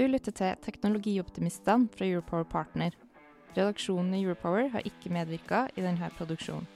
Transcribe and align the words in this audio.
Du 0.00 0.06
lytter 0.06 0.32
til 0.32 0.54
Teknologioptimistene 0.62 1.88
fra 1.98 2.06
Europower 2.06 2.42
Partner. 2.42 2.90
Redaksjonen 3.56 4.14
i 4.14 4.22
Europower 4.22 4.68
har 4.68 4.80
ikke 4.84 5.12
medvirka 5.12 5.66
i 5.76 5.82
denne 5.82 6.10
produksjonen. 6.16 6.66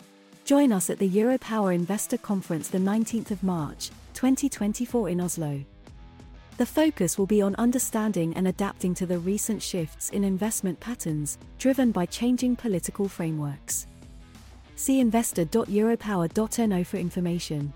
Join 0.51 0.73
us 0.73 0.91
at 0.91 0.99
the 0.99 1.23
Europower 1.23 1.71
Investor 1.71 2.17
Conference 2.17 2.71
the 2.71 2.79
19th 2.79 3.33
of 3.33 3.43
March, 3.43 3.93
2024 4.15 5.09
in 5.11 5.21
Oslo. 5.21 5.61
The 6.59 6.67
focus 6.67 7.19
will 7.19 7.29
be 7.39 7.47
on 7.47 7.55
understanding 7.59 8.37
and 8.37 8.49
adapting 8.49 8.97
to 8.97 9.07
the 9.07 9.19
recent 9.19 9.63
shifts 9.63 10.11
in 10.11 10.25
investment 10.25 10.81
patterns 10.81 11.39
driven 11.59 11.93
by 11.93 12.07
changing 12.07 12.57
political 12.57 13.09
frameworks. 13.09 13.87
See 14.77 15.01
investor.europower.no 15.01 16.85
for 16.85 16.99
information. 16.99 17.73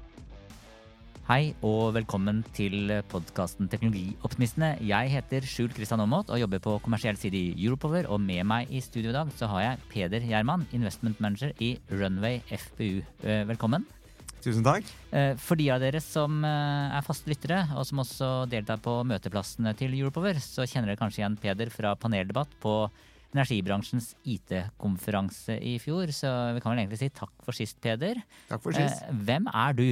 Hei 1.29 1.51
og 1.61 1.91
velkommen 1.93 2.39
til 2.57 2.89
podkasten 3.13 3.67
Teknologioptimistene. 3.69 4.71
Jeg 4.81 5.11
heter 5.13 5.45
Skjul 5.45 5.75
Kristian 5.77 6.01
Aamodt 6.01 6.31
og 6.33 6.41
jobber 6.41 6.63
på 6.65 6.79
kommersiell 6.81 7.19
side 7.21 7.37
i 7.37 7.67
Europower. 7.67 8.09
Og 8.09 8.17
med 8.25 8.47
meg 8.49 8.73
i 8.73 8.81
studio 8.81 9.13
i 9.13 9.17
dag 9.19 9.29
så 9.37 9.45
har 9.53 9.61
jeg 9.61 9.83
Peder 9.91 10.25
Gjerman, 10.25 10.65
investment 10.73 11.21
manager 11.21 11.53
i 11.61 11.75
Runway 11.93 12.41
FPU. 12.49 13.05
Eh, 13.21 13.43
velkommen. 13.45 13.85
Tusen 14.41 14.65
takk. 14.65 14.89
Eh, 15.13 15.35
for 15.37 15.61
de 15.61 15.69
av 15.69 15.85
dere 15.85 16.01
som 16.01 16.41
eh, 16.49 16.97
er 16.97 17.05
faste 17.05 17.29
lyttere, 17.29 17.61
og 17.77 17.85
som 17.85 18.01
også 18.07 18.33
deltar 18.49 18.81
på 18.81 18.97
møteplassene 19.13 19.77
til 19.77 20.01
Europower, 20.01 20.41
så 20.41 20.65
kjenner 20.65 20.95
dere 20.95 21.05
kanskje 21.05 21.27
igjen 21.27 21.37
Peder 21.45 21.69
fra 21.77 21.93
paneldebatt 21.93 22.57
på 22.65 22.79
energibransjens 23.37 24.15
IT-konferanse 24.25 25.61
i 25.61 25.77
fjor. 25.77 26.09
Så 26.09 26.33
vi 26.57 26.65
kan 26.65 26.73
vel 26.73 26.87
egentlig 26.87 27.05
si 27.05 27.13
takk 27.13 27.37
for 27.45 27.53
sist, 27.53 27.83
Peder. 27.85 28.25
Takk 28.49 28.65
for 28.65 28.73
sist. 28.73 29.05
Hvem 29.29 29.53
er 29.53 29.77
du? 29.77 29.91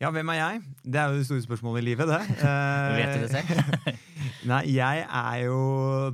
Ja, 0.00 0.08
hvem 0.08 0.30
er 0.32 0.38
jeg? 0.38 0.60
Det 0.80 0.96
er 0.96 1.10
jo 1.10 1.18
det 1.18 1.26
store 1.28 1.42
spørsmålet 1.44 1.82
i 1.82 1.84
livet, 1.90 2.08
det. 2.08 2.20
Vet 2.96 3.10
du 3.18 3.24
det 3.26 3.32
selv? 3.34 3.98
Nei, 4.50 4.62
jeg 4.72 5.02
er 5.04 5.34
jo 5.44 5.58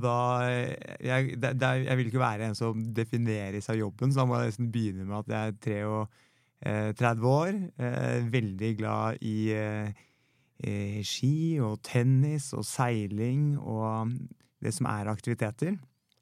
da 0.03 0.15
jeg, 0.43 1.37
det, 1.39 1.53
det, 1.55 1.69
jeg, 1.85 1.95
vil 1.95 2.09
ikke 2.09 2.19
være 2.19 2.49
en 2.49 2.57
som 2.59 2.81
defineres 2.97 3.69
av 3.71 3.79
jobben, 3.79 4.11
så 4.11 4.19
da 4.19 4.25
må 4.27 4.41
jeg 4.41 4.51
nesten 4.51 4.73
begynne 4.73 5.07
med 5.07 5.21
at 5.21 5.31
jeg 5.31 5.55
er 5.79 6.91
33 6.99 7.31
år. 7.31 7.61
Eh, 7.79 8.27
veldig 8.33 8.73
glad 8.81 9.23
i 9.23 9.37
eh, 9.55 10.99
ski 11.07 11.55
og 11.63 11.79
tennis 11.87 12.51
og 12.57 12.67
seiling 12.67 13.53
og 13.55 14.11
det 14.59 14.75
som 14.75 14.91
er 14.91 15.13
aktiviteter. 15.13 15.77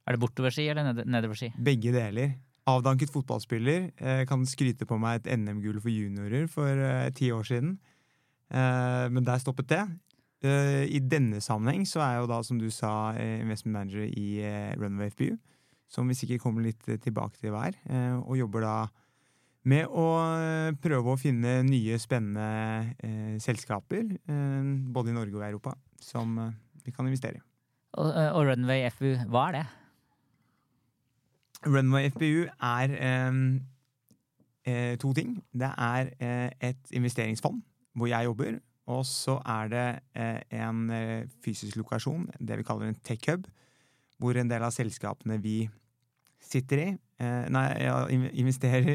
Er 0.05 0.13
det 0.13 0.21
bortoverski 0.21 0.67
eller 0.69 1.01
nedoverski? 1.01 1.55
Begge 1.65 1.97
deler. 1.97 2.37
Avdanket 2.65 3.11
fotballspiller. 3.13 3.91
Jeg 3.99 4.27
kan 4.29 4.45
skryte 4.49 4.87
på 4.89 4.97
meg 4.97 5.21
et 5.21 5.37
NM-gull 5.37 5.77
for 5.83 5.93
juniorer 5.93 6.47
for 6.49 6.69
eh, 6.69 7.11
ti 7.13 7.29
år 7.31 7.45
siden. 7.45 7.75
Eh, 8.49 9.05
men 9.13 9.25
der 9.27 9.41
stoppet 9.43 9.69
det. 9.69 9.83
Eh, 10.45 10.85
I 10.91 10.99
denne 11.01 11.41
sammenheng 11.41 11.85
så 11.89 12.01
er 12.03 12.15
jeg 12.15 12.25
jo 12.25 12.31
da, 12.33 12.39
som 12.43 12.59
du 12.59 12.67
sa, 12.73 13.13
eh, 13.17 13.41
investment 13.41 13.77
manager 13.77 14.05
i 14.05 14.41
eh, 14.43 14.73
Runway 14.77 15.09
FPU. 15.13 15.37
Som 15.89 16.09
vi 16.09 16.17
sikkert 16.17 16.43
kommer 16.43 16.65
litt 16.65 16.81
tilbake 16.81 17.37
til 17.37 17.53
hver. 17.53 17.75
og 18.25 18.37
jobber 18.39 18.63
da 18.65 18.75
med 19.69 19.85
å 19.85 20.07
prøve 20.81 21.13
å 21.13 21.17
finne 21.17 21.59
nye, 21.61 21.99
spennende 22.01 23.37
selskaper, 23.39 24.09
både 24.25 25.13
i 25.13 25.13
Norge 25.13 25.37
og 25.37 25.45
Europa, 25.45 25.75
som 26.01 26.33
vi 26.81 26.91
kan 26.91 27.05
investere 27.05 27.37
i. 27.37 27.43
Og, 28.01 28.09
og 28.09 28.49
Runway 28.49 28.89
FPU, 28.89 29.13
hva 29.29 29.45
er 29.51 29.59
det? 29.59 29.65
Runway 31.65 32.09
FPU 32.13 32.45
er 32.45 32.95
eh, 34.65 34.95
to 35.01 35.13
ting. 35.13 35.37
Det 35.53 35.71
er 35.71 36.11
eh, 36.19 36.69
et 36.69 36.93
investeringsfond 36.93 37.61
hvor 37.95 38.11
jeg 38.11 38.27
jobber. 38.27 38.59
Og 38.91 39.05
så 39.09 39.39
er 39.49 39.71
det 39.71 39.85
eh, 40.13 40.59
en 40.61 40.89
eh, 40.93 41.25
fysisk 41.43 41.79
lokasjon, 41.79 42.27
det 42.39 42.59
vi 42.59 42.65
kaller 42.67 42.91
en 42.91 42.99
tech-hub, 43.07 43.47
hvor 44.21 44.37
en 44.37 44.49
del 44.51 44.63
av 44.63 44.73
selskapene 44.75 45.39
vi 45.41 45.63
sitter 46.45 46.83
i 46.83 46.89
eh, 46.91 47.47
Nei, 47.49 47.65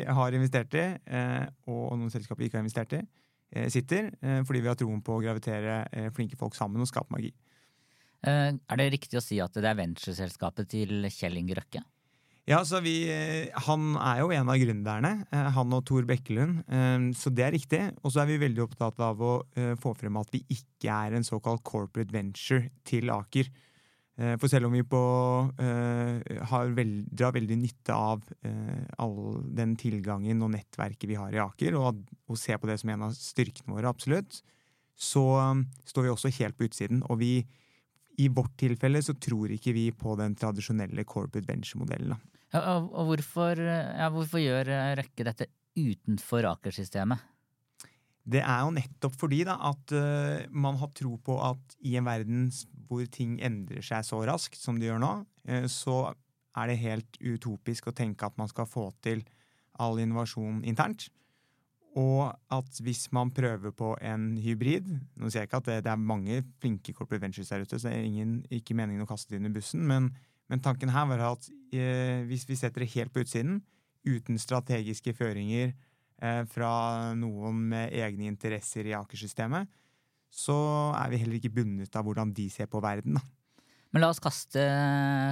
har 0.20 0.36
investert 0.38 0.76
i, 0.78 0.86
eh, 0.94 1.46
og 1.66 1.96
noen 1.98 2.12
selskaper 2.12 2.44
vi 2.44 2.50
ikke 2.50 2.60
har 2.60 2.66
investert 2.66 3.00
i, 3.00 3.02
sitter. 3.66 4.12
fordi 4.46 4.60
vi 4.62 4.68
har 4.70 4.76
troen 4.78 5.00
på 5.02 5.16
å 5.16 5.22
gravitere 5.24 5.80
flinke 6.14 6.36
folk 6.38 6.54
sammen 6.54 6.84
og 6.84 6.86
skape 6.86 7.10
magi. 7.10 7.32
Er 8.22 8.78
det 8.78 8.84
riktig 8.92 9.18
å 9.18 9.22
si 9.24 9.40
at 9.42 9.56
det 9.58 9.66
er 9.66 9.74
ventureselskapet 9.74 10.68
til 10.70 11.08
Kjell 11.10 11.40
Inge 11.40 11.56
Røkke? 11.58 11.82
Ja, 12.50 12.64
så 12.66 12.80
vi, 12.82 13.06
eh, 13.06 13.48
Han 13.68 13.94
er 13.94 14.24
jo 14.24 14.32
en 14.34 14.48
av 14.50 14.56
gründerne, 14.58 15.24
eh, 15.30 15.50
han 15.54 15.72
og 15.72 15.84
Tor 15.86 16.02
Bekkelund, 16.02 16.64
eh, 16.66 16.98
så 17.14 17.30
det 17.30 17.44
er 17.46 17.52
riktig. 17.52 17.82
Og 18.02 18.10
så 18.10 18.22
er 18.22 18.26
vi 18.26 18.38
veldig 18.42 18.64
opptatt 18.64 18.98
av 18.98 19.18
å 19.18 19.44
få 19.78 19.94
frem 19.96 20.16
at 20.16 20.30
vi 20.32 20.42
ikke 20.50 20.90
er 20.90 21.14
en 21.14 21.22
såkalt 21.22 21.62
corporate 21.62 22.10
venture 22.10 22.70
til 22.84 23.10
Aker. 23.10 23.46
For 24.36 24.48
selv 24.48 24.66
om 24.66 24.72
vi 24.72 24.82
på, 24.82 25.00
veld, 25.56 27.08
drar 27.08 27.32
veldig 27.32 27.56
nytte 27.56 27.94
av 27.94 28.20
all 28.98 29.40
den 29.48 29.76
tilgangen 29.80 30.42
og 30.42 30.50
nettverket 30.52 31.08
vi 31.08 31.16
har 31.16 31.32
i 31.32 31.40
Aker, 31.40 31.72
og, 31.78 32.02
og 32.28 32.36
ser 32.36 32.58
på 32.58 32.68
det 32.68 32.78
som 32.80 32.90
en 32.90 33.06
av 33.08 33.14
styrkene 33.16 33.72
våre, 33.72 33.88
absolutt, 33.88 34.42
så 34.94 35.24
står 35.86 36.02
vi 36.04 36.12
også 36.12 36.34
helt 36.36 36.58
på 36.58 36.68
utsiden. 36.68 37.00
Og 37.08 37.22
vi, 37.22 37.46
i 38.18 38.28
vårt 38.28 38.58
tilfelle 38.60 39.00
så 39.00 39.14
tror 39.16 39.54
ikke 39.56 39.72
vi 39.72 39.88
på 39.96 40.18
den 40.20 40.36
tradisjonelle 40.36 41.06
corporate 41.08 41.48
venture-modellen. 41.48 42.20
Og, 42.58 42.86
og 42.90 43.10
hvorfor, 43.12 43.60
ja, 43.62 44.08
hvorfor, 44.10 44.40
gjør 44.42 44.72
eh, 44.74 44.94
Røkke 44.98 45.26
dette 45.28 45.46
utenfor 45.78 46.48
Aker-systemet? 46.50 47.22
Det 48.30 48.42
er 48.42 48.64
jo 48.66 48.72
nettopp 48.74 49.14
fordi 49.18 49.44
da, 49.48 49.56
at 49.70 49.94
uh, 49.96 50.42
man 50.52 50.76
har 50.78 50.90
tro 50.94 51.14
på 51.24 51.38
at 51.42 51.76
i 51.86 51.96
en 51.98 52.06
verden 52.06 52.48
hvor 52.86 53.06
ting 53.10 53.38
endrer 53.42 53.82
seg 53.86 54.04
så 54.06 54.20
raskt 54.28 54.58
som 54.60 54.78
de 54.78 54.90
gjør 54.90 55.00
nå, 55.02 55.12
uh, 55.50 55.66
så 55.70 56.12
er 56.58 56.70
det 56.70 56.82
helt 56.82 57.20
utopisk 57.22 57.88
å 57.88 57.96
tenke 57.96 58.26
at 58.26 58.36
man 58.38 58.50
skal 58.50 58.68
få 58.68 58.90
til 59.02 59.24
all 59.80 60.02
innovasjon 60.02 60.60
internt. 60.68 61.08
Og 61.98 62.28
at 62.54 62.82
hvis 62.84 63.08
man 63.14 63.32
prøver 63.34 63.72
på 63.74 63.96
en 64.06 64.36
hybrid 64.38 64.86
Nå 65.18 65.26
sier 65.26 65.40
jeg 65.42 65.48
ikke 65.48 65.58
at 65.58 65.66
det, 65.66 65.78
det 65.82 65.90
er 65.90 65.98
mange 65.98 66.36
flinke 66.62 66.94
corporate 66.94 67.24
ventures 67.24 67.50
der 67.50 67.64
ute, 67.64 67.80
så 67.80 67.88
det 67.88 67.96
er 67.96 68.04
ingen, 68.06 68.36
ikke 68.46 68.76
meningen 68.78 69.02
å 69.02 69.08
kaste 69.10 69.32
det 69.32 69.40
inn 69.40 69.50
i 69.50 69.54
bussen, 69.56 69.82
men 69.90 70.12
men 70.50 70.62
tanken 70.64 70.90
her 70.90 71.06
var 71.12 71.22
at 71.30 71.50
eh, 71.72 72.26
hvis 72.28 72.46
vi 72.48 72.58
setter 72.58 72.82
det 72.82 72.92
helt 72.96 73.14
på 73.14 73.22
utsiden, 73.22 73.60
uten 74.06 74.40
strategiske 74.40 75.14
føringer 75.14 75.70
eh, 75.70 76.42
fra 76.50 76.72
noen 77.18 77.60
med 77.72 77.94
egne 77.94 78.26
interesser 78.30 78.88
i 78.88 78.96
Aker-systemet, 78.98 79.70
så 80.30 80.56
er 80.94 81.10
vi 81.10 81.20
heller 81.22 81.38
ikke 81.38 81.52
bundet 81.54 81.94
av 81.98 82.06
hvordan 82.06 82.32
de 82.34 82.46
ser 82.52 82.70
på 82.70 82.82
verden. 82.82 83.18
da. 83.18 83.24
Men 83.90 84.04
la 84.04 84.10
oss 84.12 84.22
kaste 84.22 84.62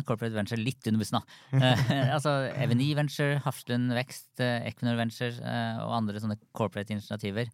Corporate 0.07 0.35
Venture 0.35 0.59
litt 0.59 0.87
under 0.91 1.03
bussen, 1.03 1.21
da. 1.21 1.59
eh, 1.63 2.15
altså 2.17 2.35
Eveny 2.59 2.91
Venture, 2.99 3.39
Hafslund 3.45 3.95
Vekst, 3.95 4.33
eh, 4.43 4.67
Equinor 4.71 4.99
Venture 4.99 5.35
eh, 5.39 5.83
og 5.85 5.95
andre 6.01 6.23
sånne 6.23 6.39
corporate 6.57 6.95
initiativer. 6.95 7.53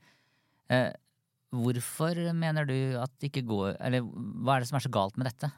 Eh, 0.73 0.89
hvorfor 1.55 2.19
mener 2.37 2.69
du 2.69 2.77
at 2.99 3.13
det 3.21 3.29
ikke 3.29 3.45
går 3.47 3.75
Eller 3.85 4.01
hva 4.01 4.57
er 4.57 4.65
det 4.65 4.69
som 4.71 4.79
er 4.79 4.83
så 4.87 4.91
galt 4.91 5.19
med 5.21 5.29
dette? 5.29 5.51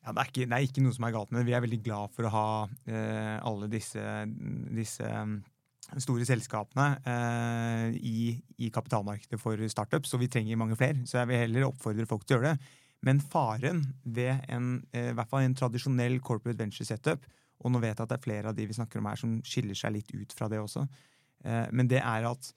Ja, 0.00 0.14
det, 0.14 0.20
er 0.22 0.30
ikke, 0.30 0.44
det 0.48 0.56
er 0.56 0.66
ikke 0.66 0.82
noe 0.84 0.96
som 0.96 1.04
er 1.04 1.12
galt 1.12 1.32
med 1.32 1.42
det. 1.42 1.48
Vi 1.50 1.54
er 1.56 1.64
veldig 1.64 1.80
glad 1.84 2.12
for 2.16 2.26
å 2.26 2.32
ha 2.32 2.50
eh, 2.88 3.36
alle 3.44 3.68
disse, 3.68 4.04
disse 4.72 5.04
mm, 5.04 5.34
store 6.00 6.24
selskapene 6.28 6.86
eh, 7.04 7.98
i, 8.00 8.30
i, 8.64 8.70
kapitalmarkedet 8.72 9.40
for 9.40 9.60
startups, 9.72 10.14
og 10.16 10.22
vi 10.22 10.30
trenger 10.32 10.60
mange 10.60 10.78
flere. 10.80 11.02
Så 11.04 11.20
jeg 11.20 11.28
vil 11.28 11.42
heller 11.44 11.68
oppfordre 11.68 12.08
folk 12.08 12.24
til 12.24 12.38
å 12.38 12.40
gjøre 12.40 12.54
det. 12.54 12.72
Men 13.06 13.20
faren 13.20 13.84
ved 14.04 14.44
en, 14.52 14.72
eh, 14.92 15.12
hvert 15.16 15.28
fall 15.28 15.44
en 15.44 15.56
tradisjonell 15.56 16.18
corporate 16.24 16.60
venture 16.60 16.88
setup, 16.88 17.28
og 17.60 17.72
nå 17.72 17.80
vet 17.80 17.94
jeg 17.94 18.04
at 18.04 18.12
det 18.12 18.18
er 18.18 18.24
flere 18.24 18.52
av 18.52 18.56
de 18.56 18.66
vi 18.68 18.76
snakker 18.76 19.00
om 19.00 19.08
her 19.08 19.20
som 19.20 19.38
skiller 19.44 19.76
seg 19.76 19.98
litt 19.98 20.12
ut 20.16 20.32
fra 20.36 20.48
det 20.52 20.60
også, 20.60 20.86
eh, 21.44 21.66
men 21.72 21.88
det 21.92 22.00
er 22.00 22.28
at 22.28 22.52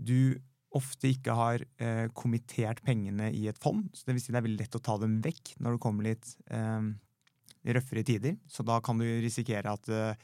du 0.00 0.38
ofte 0.76 1.10
ikke 1.10 1.34
har 1.34 1.62
eh, 1.82 2.06
kommittert 2.14 2.82
pengene 2.86 3.30
i 3.34 3.46
et 3.50 3.58
fond. 3.58 3.88
så 3.94 4.06
Det 4.06 4.16
vil 4.16 4.22
si 4.22 4.32
det 4.32 4.40
er 4.40 4.46
veldig 4.46 4.62
lett 4.62 4.78
å 4.78 4.82
ta 4.84 4.96
dem 5.02 5.18
vekk 5.24 5.56
når 5.58 5.76
det 5.76 5.82
kommer 5.82 6.06
litt 6.06 6.34
eh, 6.50 6.90
røffere 7.74 8.04
tider. 8.06 8.36
Så 8.46 8.66
da 8.66 8.78
kan 8.84 9.00
du 9.00 9.06
risikere 9.06 9.72
at 9.74 9.90
eh, 9.90 10.14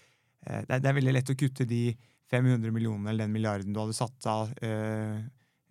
det, 0.47 0.71
er, 0.71 0.79
det, 0.79 0.87
er, 0.87 0.99
veldig 1.01 1.17
lett 1.17 1.33
å 1.33 1.39
kutte 1.39 1.67
de 1.67 1.91
500 2.31 2.71
millionene 2.75 3.11
eller 3.11 3.27
den 3.27 3.35
milliarden 3.35 3.75
du 3.75 3.83
hadde 3.83 3.97
satt 3.97 4.27
av 4.31 4.53
eh, 4.63 5.19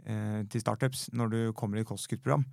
eh, 0.06 0.42
til 0.52 0.64
startups 0.64 1.10
når 1.16 1.32
du 1.32 1.40
kommer 1.56 1.80
i 1.80 1.86
et 1.86 1.90
kostkuttprogram. 1.90 2.44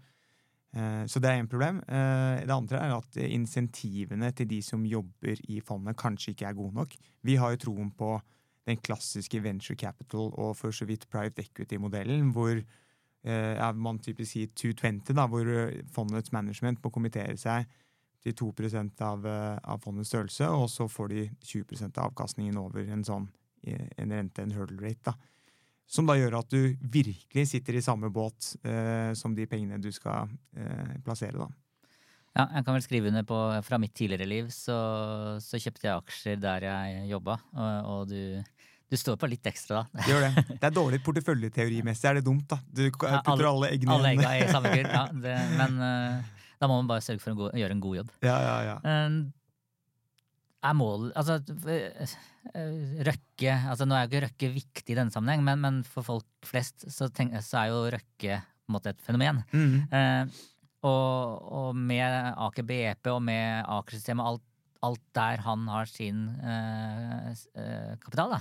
Eh, 0.72 1.02
så 1.10 1.22
det 1.22 1.30
er 1.30 1.42
én 1.42 1.50
problem. 1.50 1.82
Det 1.86 2.54
andre 2.54 2.84
er 2.86 2.94
at 2.96 3.18
insentivene 3.26 4.30
til 4.36 4.50
de 4.54 4.60
som 4.64 4.86
jobber 4.86 5.42
i 5.50 5.58
fondet, 5.64 5.98
kanskje 5.98 6.36
ikke 6.36 6.50
er 6.50 6.58
gode 6.58 6.78
nok. 6.78 6.94
Vi 7.26 7.38
har 7.40 7.54
jo 7.54 7.64
troen 7.66 7.90
på 7.98 8.14
den 8.68 8.78
klassiske 8.78 9.42
venture 9.42 9.76
capital 9.76 10.30
og 10.38 10.56
for 10.56 10.74
så 10.74 10.86
vidt 10.86 11.08
private 11.10 11.42
equity-modellen, 11.42 12.30
hvor 12.34 12.54
eh, 12.54 13.72
man 13.74 13.98
typisk 13.98 14.36
sier 14.36 14.52
220, 14.54 15.14
da, 15.18 15.26
hvor 15.26 15.50
fondets 15.94 16.32
management 16.32 16.82
må 16.84 16.90
kommentere 16.94 17.36
seg 17.40 17.66
til 18.22 18.36
2 18.38 18.52
av, 19.02 19.24
av 19.26 19.80
fondets 19.82 20.12
størrelse, 20.12 20.46
og 20.46 20.68
så 20.70 20.86
får 20.88 21.08
de 21.08 21.22
20 21.42 21.88
av 21.96 22.04
avkastningen 22.12 22.58
over 22.58 22.86
en 22.86 23.02
sånn 23.04 23.26
en 23.62 24.12
rente, 24.12 24.42
en 24.42 24.52
hurdle 24.52 24.82
rate. 24.82 25.02
da. 25.04 25.14
Som 25.86 26.06
da 26.08 26.16
gjør 26.16 26.38
at 26.38 26.52
du 26.52 26.76
virkelig 26.80 27.48
sitter 27.50 27.76
i 27.76 27.84
samme 27.84 28.10
båt 28.10 28.54
eh, 28.64 29.12
som 29.18 29.34
de 29.36 29.46
pengene 29.46 29.80
du 29.82 29.90
skal 29.92 30.30
eh, 30.56 30.94
plassere. 31.04 31.36
da. 31.36 31.48
Ja, 32.32 32.46
jeg 32.48 32.64
kan 32.64 32.76
vel 32.76 32.84
skrive 32.84 33.10
under 33.10 33.24
på 33.28 33.38
Fra 33.66 33.78
mitt 33.80 33.92
tidligere 33.96 34.28
liv 34.28 34.46
så, 34.54 34.76
så 35.44 35.60
kjøpte 35.60 35.88
jeg 35.88 35.92
aksjer 36.00 36.38
der 36.40 36.64
jeg 36.64 37.08
jobba, 37.10 37.36
og, 37.52 37.90
og 37.92 38.06
du, 38.08 38.40
du, 38.88 38.96
står 38.96 39.18
på 39.20 39.28
litt 39.28 39.50
ekstra 39.50 39.82
da. 39.82 40.06
Gjør 40.08 40.24
det. 40.24 40.46
Det 40.62 40.70
er 40.70 40.76
dårlig 40.78 41.02
porteføljeteorimessig, 41.04 42.08
er 42.08 42.20
det 42.20 42.24
dumt, 42.28 42.46
da. 42.48 42.60
Du 42.64 42.86
putter 42.88 43.18
ja, 43.18 43.20
alle, 43.34 43.50
alle 43.50 43.74
eggene 43.74 43.98
alle 43.98 44.14
egga 44.14 44.32
i 44.38 44.48
samme 44.48 44.72
kurv. 44.78 44.96
Ja, 44.96 45.04
det, 45.26 45.36
men 45.60 45.78
uh, 45.82 46.48
da 46.56 46.70
må 46.70 46.80
man 46.80 46.88
bare 46.88 47.04
sørge 47.04 47.20
for 47.20 47.34
å, 47.34 47.40
gå, 47.42 47.52
gjøre 47.60 47.76
en 47.76 47.84
god 47.84 48.00
jobb. 48.00 48.16
Ja, 48.24 48.38
ja, 48.46 48.56
ja. 48.70 48.80
Uh, 48.86 49.22
er 50.62 50.76
mål 50.78 51.08
Altså, 51.18 51.40
Røkke 53.08 53.54
altså 53.72 53.86
Nå 53.88 53.96
er 53.96 54.04
jo 54.04 54.10
ikke 54.10 54.22
Røkke 54.26 54.50
viktig 54.54 54.94
i 54.94 54.98
denne 54.98 55.14
sammenheng, 55.14 55.42
men, 55.46 55.60
men 55.62 55.82
for 55.86 56.06
folk 56.06 56.46
flest 56.46 56.86
så, 56.86 57.10
tenk, 57.10 57.34
så, 57.42 57.64
er 57.64 57.72
jo 57.72 57.82
Røkke 57.92 58.40
på 58.62 58.70
en 58.70 58.76
måte 58.76 58.92
et 58.94 59.00
fenomen. 59.02 59.40
Mm. 59.50 59.72
Eh, 59.90 60.42
og, 60.82 61.42
og, 61.46 61.76
med 61.78 62.32
Aker 62.46 62.66
BP 62.66 63.10
og 63.12 63.20
med 63.22 63.62
Aker-systemet, 63.70 64.26
alt, 64.26 64.46
alt, 64.82 65.04
der 65.14 65.44
han 65.46 65.68
har 65.70 65.86
sin 65.90 66.24
eh, 66.42 67.30
eh 67.54 67.92
kapital, 68.02 68.34
da. 68.34 68.40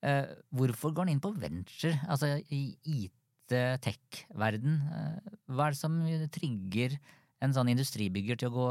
Eh, 0.00 0.34
hvorfor 0.56 0.94
går 0.96 1.04
han 1.04 1.14
inn 1.14 1.20
på 1.20 1.34
venture, 1.36 1.98
altså 2.08 2.38
i 2.48 2.62
IT-tech-verden? 2.88 4.78
Eh, 4.88 5.34
hva 5.52 5.68
er 5.68 5.76
det 5.76 5.80
som 5.82 5.98
trigger 6.32 6.96
en 7.44 7.56
sånn 7.56 7.72
industribygger 7.72 8.40
til 8.40 8.48
å 8.48 8.56
gå 8.56 8.68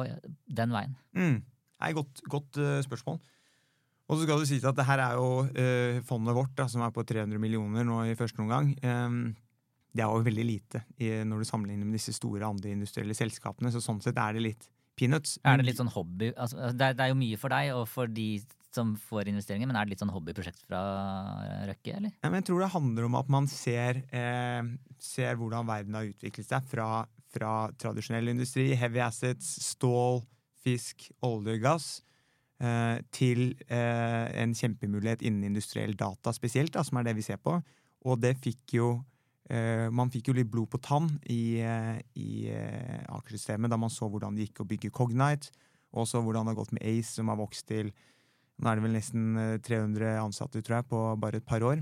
den 0.57 0.73
veien? 0.73 0.95
Mm. 1.13 1.43
Nei, 1.79 1.91
godt, 1.95 2.23
godt 2.27 2.57
uh, 2.59 2.79
spørsmål. 2.83 3.21
Og 4.09 4.17
så 4.17 4.25
skal 4.25 4.41
du 4.41 4.47
si 4.49 4.57
at 4.65 4.75
det 4.75 4.87
her 4.87 5.01
er 5.03 5.19
jo 5.19 5.45
uh, 5.45 6.01
fondet 6.09 6.35
vårt, 6.35 6.51
da, 6.57 6.65
som 6.71 6.83
er 6.83 6.91
på 6.93 7.05
300 7.07 7.39
millioner 7.41 7.85
nå 7.87 8.01
i 8.09 8.17
første 8.19 8.41
omgang. 8.43 8.73
Um, 8.83 9.37
det 9.95 10.03
er 10.05 10.11
jo 10.11 10.25
veldig 10.25 10.45
lite 10.45 10.83
i, 11.01 11.09
når 11.25 11.41
du 11.41 11.49
sammenligner 11.49 11.87
med 11.87 11.97
disse 11.97 12.13
store 12.13 12.45
andre 12.45 12.75
industrielle 12.75 13.15
selskapene. 13.17 13.71
Så 13.73 13.81
sånn 13.83 14.01
sett 14.03 14.19
er 14.21 14.37
det 14.37 14.45
litt 14.45 14.69
peanuts. 14.99 15.37
Er 15.47 15.59
det 15.59 15.69
litt 15.69 15.79
sånn 15.79 15.91
hobby? 15.93 16.31
Altså, 16.35 16.69
det, 16.69 16.91
er, 16.91 16.97
det, 16.97 17.05
er, 17.05 17.13
jo 17.13 17.19
mye 17.19 17.39
for 17.41 17.53
deg 17.53 17.73
og 17.75 17.85
for 17.89 18.11
de 18.11 18.29
som 18.75 18.91
får 19.01 19.31
investeringer, 19.31 19.69
men 19.69 19.77
er 19.79 19.87
det 19.87 19.95
litt 19.95 20.03
sånn 20.03 20.13
hobbyprosjekt 20.13 20.61
fra 20.67 20.81
Røkke, 21.65 21.95
eller? 21.95 22.13
Ja, 22.21 22.29
jeg 22.35 22.45
tror 22.45 22.61
det 22.61 22.73
handler 22.75 23.07
om 23.07 23.17
at 23.17 23.31
man 23.33 23.49
ser, 23.49 24.03
eh, 24.13 24.59
ser 25.01 25.39
hvordan 25.39 25.69
verden 25.69 25.97
har 25.97 26.09
utviklet 26.11 26.45
seg 26.45 26.67
fra, 26.69 26.89
fra 27.33 27.53
tradisjonell 27.81 28.29
industri, 28.29 28.69
heavy 28.77 29.01
assets, 29.01 29.55
stål, 29.71 30.21
fisk, 30.61 31.09
olje 31.25 31.57
gass, 31.63 31.89
eh, 32.61 33.01
til 33.15 33.55
eh, 33.71 34.25
en 34.43 34.53
kjempemulighet 34.53 35.25
innen 35.25 35.49
industriell 35.49 35.97
data 35.97 36.33
spesielt, 36.35 36.75
da, 36.75 36.85
som 36.85 37.01
er 37.01 37.09
det 37.09 37.17
vi 37.17 37.25
ser 37.25 37.41
på. 37.41 37.57
Og 38.05 38.21
det 38.21 38.35
fikk 38.43 38.77
jo 38.77 38.91
eh, 38.99 39.05
Man 39.49 40.11
fikk 40.13 40.27
jo 40.29 40.35
litt 40.37 40.49
blod 40.51 40.69
på 40.69 40.77
tann 40.77 41.07
i, 41.25 41.57
i 41.57 42.29
Aker-systemet 43.09 43.71
da 43.71 43.79
man 43.81 43.89
så 43.89 44.05
hvordan 44.05 44.35
det 44.37 44.45
gikk 44.45 44.61
å 44.61 44.67
bygge 44.69 44.91
Cognite, 44.93 45.49
og 45.97 46.05
så 46.05 46.21
hvordan 46.21 46.45
det 46.45 46.53
har 46.53 46.59
gått 46.59 46.75
med 46.77 46.85
Ace, 46.85 47.15
som 47.15 47.31
har 47.31 47.39
vokst 47.39 47.65
til 47.71 47.89
Nå 48.59 48.67
er 48.67 48.75
det 48.75 48.83
vel 48.83 48.95
nesten 48.97 49.39
300 49.63 50.17
ansatte, 50.19 50.61
tror 50.61 50.81
jeg, 50.81 50.87
på 50.91 50.99
bare 51.21 51.39
et 51.39 51.47
par 51.47 51.63
år. 51.63 51.79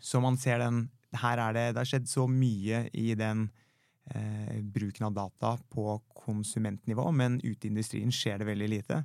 Så 0.00 0.20
man 0.22 0.38
ser 0.40 0.58
den 0.58 0.88
Her 1.10 1.38
er 1.38 1.54
det 1.54 1.64
Det 1.74 1.80
har 1.80 1.90
skjedd 1.90 2.08
så 2.08 2.26
mye 2.30 2.84
i 2.94 3.14
den 3.18 3.48
eh, 4.14 4.60
bruken 4.62 5.08
av 5.08 5.14
data 5.14 5.56
på 5.70 5.96
konsumentnivå, 6.24 7.10
men 7.10 7.40
ute 7.42 7.66
i 7.66 7.70
industrien 7.70 8.12
skjer 8.12 8.38
det 8.38 8.46
veldig 8.46 8.68
lite. 8.70 9.02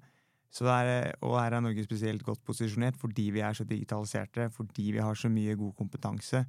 Er, 0.56 1.12
og 1.26 1.36
her 1.36 1.58
er 1.58 1.64
Norge 1.64 1.84
spesielt 1.84 2.24
godt 2.24 2.44
posisjonert 2.46 2.96
fordi 2.96 3.26
vi 3.36 3.42
er 3.44 3.58
så 3.58 3.66
digitaliserte, 3.68 4.48
fordi 4.54 4.94
vi 4.96 5.02
har 5.04 5.18
så 5.18 5.28
mye 5.28 5.58
god 5.60 5.74
kompetanse. 5.76 6.46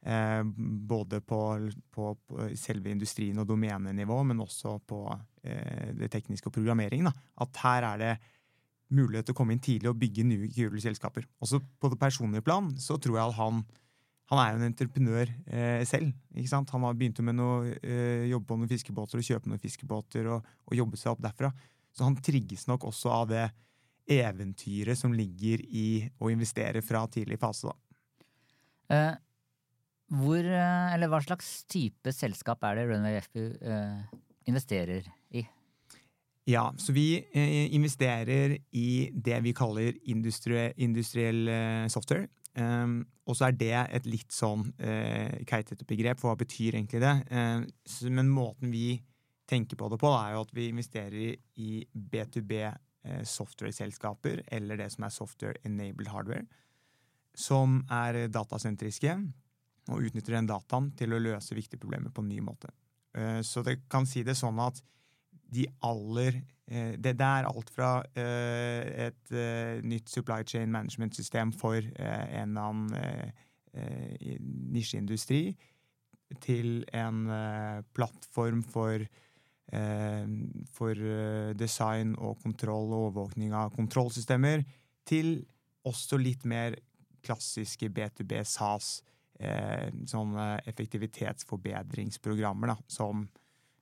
Eh, 0.00 0.42
både 0.88 1.20
på, 1.20 1.40
på, 1.92 2.12
på, 2.26 2.44
selve 2.56 2.92
industrien 2.92 3.38
og 3.42 3.48
domenenivå, 3.50 4.22
men 4.24 4.40
også 4.40 4.78
på 4.88 5.02
eh, 5.44 5.90
det 5.98 6.08
tekniske 6.12 6.48
og 6.48 6.56
programmering. 6.56 7.04
Da. 7.08 7.12
At 7.44 7.60
her 7.64 7.88
er 7.92 8.00
det 8.00 8.14
mulighet 8.96 9.28
til 9.28 9.36
å 9.36 9.38
komme 9.38 9.54
inn 9.54 9.62
tidlig 9.62 9.90
og 9.92 10.00
bygge 10.00 10.24
nye 10.26 10.48
kule 10.50 10.80
selskaper. 10.82 11.28
Også 11.44 11.60
på 11.60 11.92
det 11.92 12.00
personlige 12.00 12.46
plan 12.46 12.72
så 12.80 12.96
tror 12.98 13.20
jeg 13.20 13.28
at 13.28 13.38
han 13.38 13.62
han 14.30 14.38
er 14.38 14.52
jo 14.52 14.60
en 14.60 14.68
entreprenør 14.68 15.30
eh, 15.50 15.80
selv. 15.88 16.12
ikke 16.38 16.50
sant? 16.52 16.70
Han 16.70 16.84
har 16.86 16.94
begynt 16.94 17.18
med 17.26 17.34
noe, 17.34 17.72
eh, 17.82 18.28
jobbe 18.30 18.46
på 18.46 18.58
noen 18.60 18.70
fiskebåter 18.70 19.18
og 19.18 19.26
kjøpe 19.26 19.50
noen 19.50 19.62
fiskebåter 19.62 20.28
og, 20.30 20.46
og, 20.68 20.76
jobbe 20.78 21.00
seg 21.00 21.16
opp 21.16 21.24
derfra. 21.24 21.50
Så 21.90 22.06
han 22.06 22.14
trigges 22.22 22.68
nok 22.70 22.86
også 22.92 23.10
av 23.10 23.24
det 23.32 23.48
eventyret 24.10 24.98
som 24.98 25.14
ligger 25.14 25.64
i 25.66 26.04
å 26.22 26.30
investere 26.30 26.82
fra 26.86 27.02
tidlig 27.10 27.40
fase. 27.42 27.72
da. 27.72 27.74
Eh, 28.94 29.18
hvor, 30.10 30.42
eh, 30.42 30.94
eller 30.94 31.10
hva 31.10 31.20
slags 31.22 31.62
type 31.70 32.12
selskap 32.14 32.64
er 32.66 32.80
det 32.80 32.88
Runway 32.90 33.20
FPU 33.22 33.44
eh, 33.62 34.18
investerer 34.50 35.06
i? 35.30 35.44
Ja, 36.50 36.64
så 36.80 36.92
vi 36.96 37.20
eh, 37.20 37.70
investerer 37.76 38.56
i 38.74 38.90
det 39.14 39.38
vi 39.44 39.54
kaller 39.54 39.94
industrie, 40.10 40.72
industriell 40.82 41.46
software. 41.92 42.26
Um, 42.58 43.04
og 43.30 43.36
så 43.38 43.46
er 43.46 43.54
det 43.54 43.74
et 43.94 44.06
litt 44.10 44.34
sånn 44.34 44.64
uh, 44.82 45.34
keitete 45.46 45.86
begrep, 45.86 46.18
for 46.18 46.32
hva 46.32 46.40
betyr 46.40 46.74
egentlig 46.74 46.98
det? 47.04 47.12
Uh, 47.30 47.62
men 48.10 48.30
måten 48.32 48.72
vi 48.74 48.98
tenker 49.50 49.78
på 49.78 49.86
det 49.92 50.00
på, 50.02 50.10
er 50.10 50.34
jo 50.34 50.42
at 50.42 50.50
vi 50.56 50.66
investerer 50.72 51.36
i 51.62 51.84
B2B 51.94 52.56
uh, 52.66 53.22
software-selskaper, 53.22 54.42
eller 54.50 54.82
det 54.82 54.90
som 54.96 55.06
er 55.06 55.14
software 55.14 55.62
enabled 55.66 56.10
hardware, 56.10 56.48
som 57.38 57.84
er 57.86 58.24
datasentriske 58.34 59.14
og 59.90 60.06
utnytter 60.06 60.36
den 60.36 60.48
dataen 60.50 60.90
til 60.98 61.14
å 61.14 61.20
løse 61.22 61.56
viktige 61.56 61.80
problemer 61.82 62.12
på 62.14 62.24
en 62.24 62.30
ny 62.30 62.40
måte. 62.44 62.72
Uh, 63.16 63.40
så 63.46 63.64
det 63.66 63.80
kan 63.90 64.06
si 64.08 64.24
det 64.26 64.38
sånn 64.38 64.60
at 64.62 64.80
de 65.50 65.64
aller 65.82 66.36
eh, 66.70 66.92
det, 66.94 67.16
er 67.18 67.48
alt 67.48 67.72
fra 67.74 67.96
uh, 68.06 68.82
et 69.02 69.32
nytt 69.82 70.12
supply 70.12 70.44
chain 70.46 70.70
management-system 70.70 71.50
for 71.58 71.82
en 71.82 72.52
eller 72.54 72.68
annen 72.68 73.32
nisjeindustri 74.70 75.56
til 76.42 76.84
en 76.94 77.24
plattform 77.94 78.62
for, 78.66 79.02
for 80.74 81.02
design 81.58 82.16
og 82.18 82.38
kontroll 82.42 82.90
og 82.90 83.04
overvåkning 83.08 83.54
av 83.54 83.70
kontrollsystemer, 83.74 84.62
til 85.06 85.36
også 85.86 86.18
litt 86.18 86.46
mer 86.46 86.78
klassiske 87.26 87.90
B2B 87.94 88.42
SAS, 88.46 89.00
sånne 90.10 90.46
effektivitetsforbedringsprogrammer, 90.68 92.74
da, 92.74 92.76
som 92.92 93.24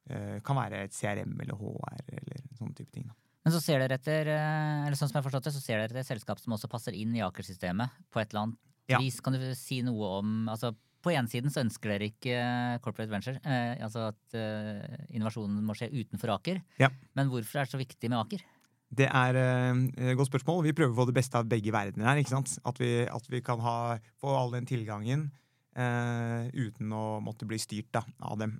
Eh, 0.09 0.39
kan 0.45 0.57
være 0.57 0.87
et 0.87 0.95
CRM 0.97 1.35
eller 1.43 1.59
HR 1.59 2.13
eller 2.17 2.45
sånne 2.57 2.77
type 2.77 2.93
ting. 2.95 3.05
Da. 3.11 3.17
Men 3.45 3.53
så 3.53 3.61
ser 3.61 3.83
dere 3.83 3.99
etter 3.99 4.31
eh, 4.33 4.87
eller 4.87 4.97
sånn 4.97 5.11
som 5.11 5.19
jeg 5.19 5.27
forstått 5.27 5.51
det, 5.51 5.53
så 5.53 5.61
ser 5.61 5.81
dere 5.81 5.91
etter 5.91 6.01
et 6.01 6.09
selskap 6.09 6.41
som 6.41 6.55
også 6.57 6.71
passer 6.73 6.97
inn 6.97 7.13
i 7.17 7.21
Aker-systemet 7.25 7.99
på 8.09 8.23
et 8.23 8.33
eller 8.33 8.47
annet 8.47 8.95
ja. 8.95 9.01
vis. 9.03 9.19
Kan 9.25 9.37
du 9.37 9.43
si 9.59 9.83
noe 9.85 10.13
om 10.21 10.37
altså 10.49 10.73
På 11.05 11.13
ene 11.13 11.31
siden 11.31 11.53
så 11.53 11.61
ønsker 11.63 11.93
dere 11.93 12.09
ikke 12.09 12.33
eh, 12.35 12.79
corporate 12.83 13.13
venture, 13.13 13.39
eh, 13.45 13.77
altså 13.85 14.09
at 14.09 14.35
eh, 14.35 14.97
innovasjonen 15.15 15.61
må 15.63 15.77
skje 15.77 15.93
utenfor 15.93 16.33
Aker. 16.35 16.59
Ja. 16.81 16.89
Men 17.15 17.29
hvorfor 17.31 17.61
er 17.61 17.69
det 17.69 17.77
så 17.77 17.81
viktig 17.81 18.11
med 18.11 18.19
Aker? 18.19 18.43
Det 18.89 19.07
er 19.07 19.37
et 19.37 20.17
godt 20.17 20.31
spørsmål. 20.31 20.63
Vi 20.65 20.73
prøver 20.73 20.95
å 20.95 20.99
få 21.03 21.05
det 21.11 21.19
beste 21.19 21.37
av 21.37 21.47
begge 21.47 21.71
verdener 21.75 22.09
her. 22.09 22.23
ikke 22.23 22.33
sant? 22.33 22.55
At 22.65 22.81
vi, 22.81 23.05
at 23.05 23.27
vi 23.29 23.43
kan 23.45 23.61
ha, 23.61 23.99
få 24.17 24.33
all 24.33 24.55
den 24.57 24.67
tilgangen 24.67 25.27
eh, 25.29 25.48
uten 25.79 26.93
å 26.95 27.21
måtte 27.23 27.47
bli 27.47 27.59
styrt 27.63 27.93
da, 27.95 28.03
av 28.27 28.41
dem. 28.41 28.57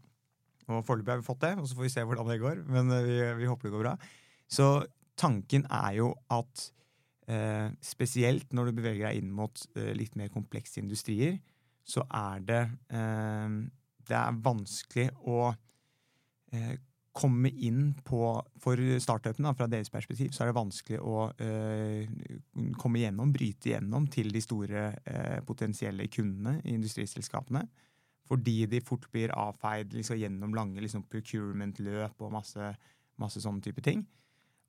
Og 0.69 0.85
Foreløpig 0.85 1.15
har 1.15 1.21
vi 1.23 1.27
fått 1.27 1.45
det, 1.47 1.55
og 1.57 1.69
så 1.69 1.77
får 1.77 1.87
vi 1.87 1.93
se 1.95 2.05
hvordan 2.05 2.29
det 2.29 2.41
går. 2.43 2.65
Men 2.69 2.93
eh, 2.93 3.07
vi, 3.07 3.21
vi 3.41 3.49
håper 3.49 3.69
det 3.69 3.75
går 3.75 3.85
bra. 3.87 3.95
Så 4.49 4.67
tanken 5.19 5.65
er 5.73 5.95
jo 5.99 6.11
at 6.33 6.65
eh, 7.31 7.71
spesielt 7.85 8.53
når 8.57 8.69
du 8.69 8.81
beveger 8.81 9.09
deg 9.09 9.23
inn 9.23 9.33
mot 9.35 9.65
eh, 9.79 9.95
litt 9.97 10.19
mer 10.21 10.33
komplekse 10.33 10.83
industrier, 10.83 11.39
så 11.89 12.05
er 12.13 12.45
det 12.45 12.63
eh, 12.93 13.57
Det 14.09 14.17
er 14.17 14.43
vanskelig 14.45 15.09
å 15.29 15.49
eh, 16.53 16.77
komme 17.19 17.51
inn 17.51 17.91
på 18.07 18.31
For 18.63 18.81
startupene, 19.03 19.51
fra 19.59 19.67
deres 19.71 19.91
perspektiv, 19.91 20.31
så 20.35 20.45
er 20.45 20.51
det 20.51 20.59
vanskelig 20.59 21.01
å 21.03 21.25
eh, 21.43 22.07
komme 22.79 23.03
gjennom, 23.03 23.33
bryte 23.35 23.73
gjennom 23.73 24.07
til 24.13 24.31
de 24.35 24.43
store 24.45 24.85
potensielle 25.47 26.07
kundene 26.13 26.61
i 26.65 26.77
industriselskapene. 26.77 27.67
fordi 28.29 28.67
de 28.69 28.81
fort 28.85 29.07
blir 29.11 29.33
avfeid 29.33 29.95
liksom, 29.97 30.19
gjennom 30.21 30.55
lange 30.55 30.83
liksom, 30.85 31.07
procurement-løp 31.09 32.21
og 32.21 32.33
masse, 32.33 32.73
masse 33.17 33.41
sånne 33.41 33.65
type 33.65 33.81
ting. 33.85 34.05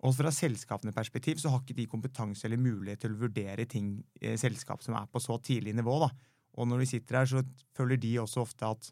Og 0.07 0.15
fra 0.15 0.31
selskapene 0.31 0.95
perspektiv 0.95 1.41
så 1.41 1.51
har 1.51 1.63
ikke 1.63 1.75
de 1.81 1.89
kompetanse 1.91 2.47
eller 2.47 2.61
mulighet 2.61 3.03
til 3.03 3.15
å 3.15 3.19
vurdere 3.25 3.65
ting 3.67 3.97
i 4.21 4.37
selskap 4.39 4.83
som 4.85 4.95
er 4.95 5.09
på 5.11 5.19
så 5.19 5.35
tidlig 5.43 5.75
nivå. 5.75 5.97
da. 6.05 6.09
Og 6.55 6.69
når 6.69 6.83
de 6.83 6.91
sitter 6.93 7.19
her, 7.19 7.27
så 7.27 7.43
føler 7.75 7.99
de 7.99 8.13
også 8.21 8.45
ofte 8.45 8.69
at 8.69 8.91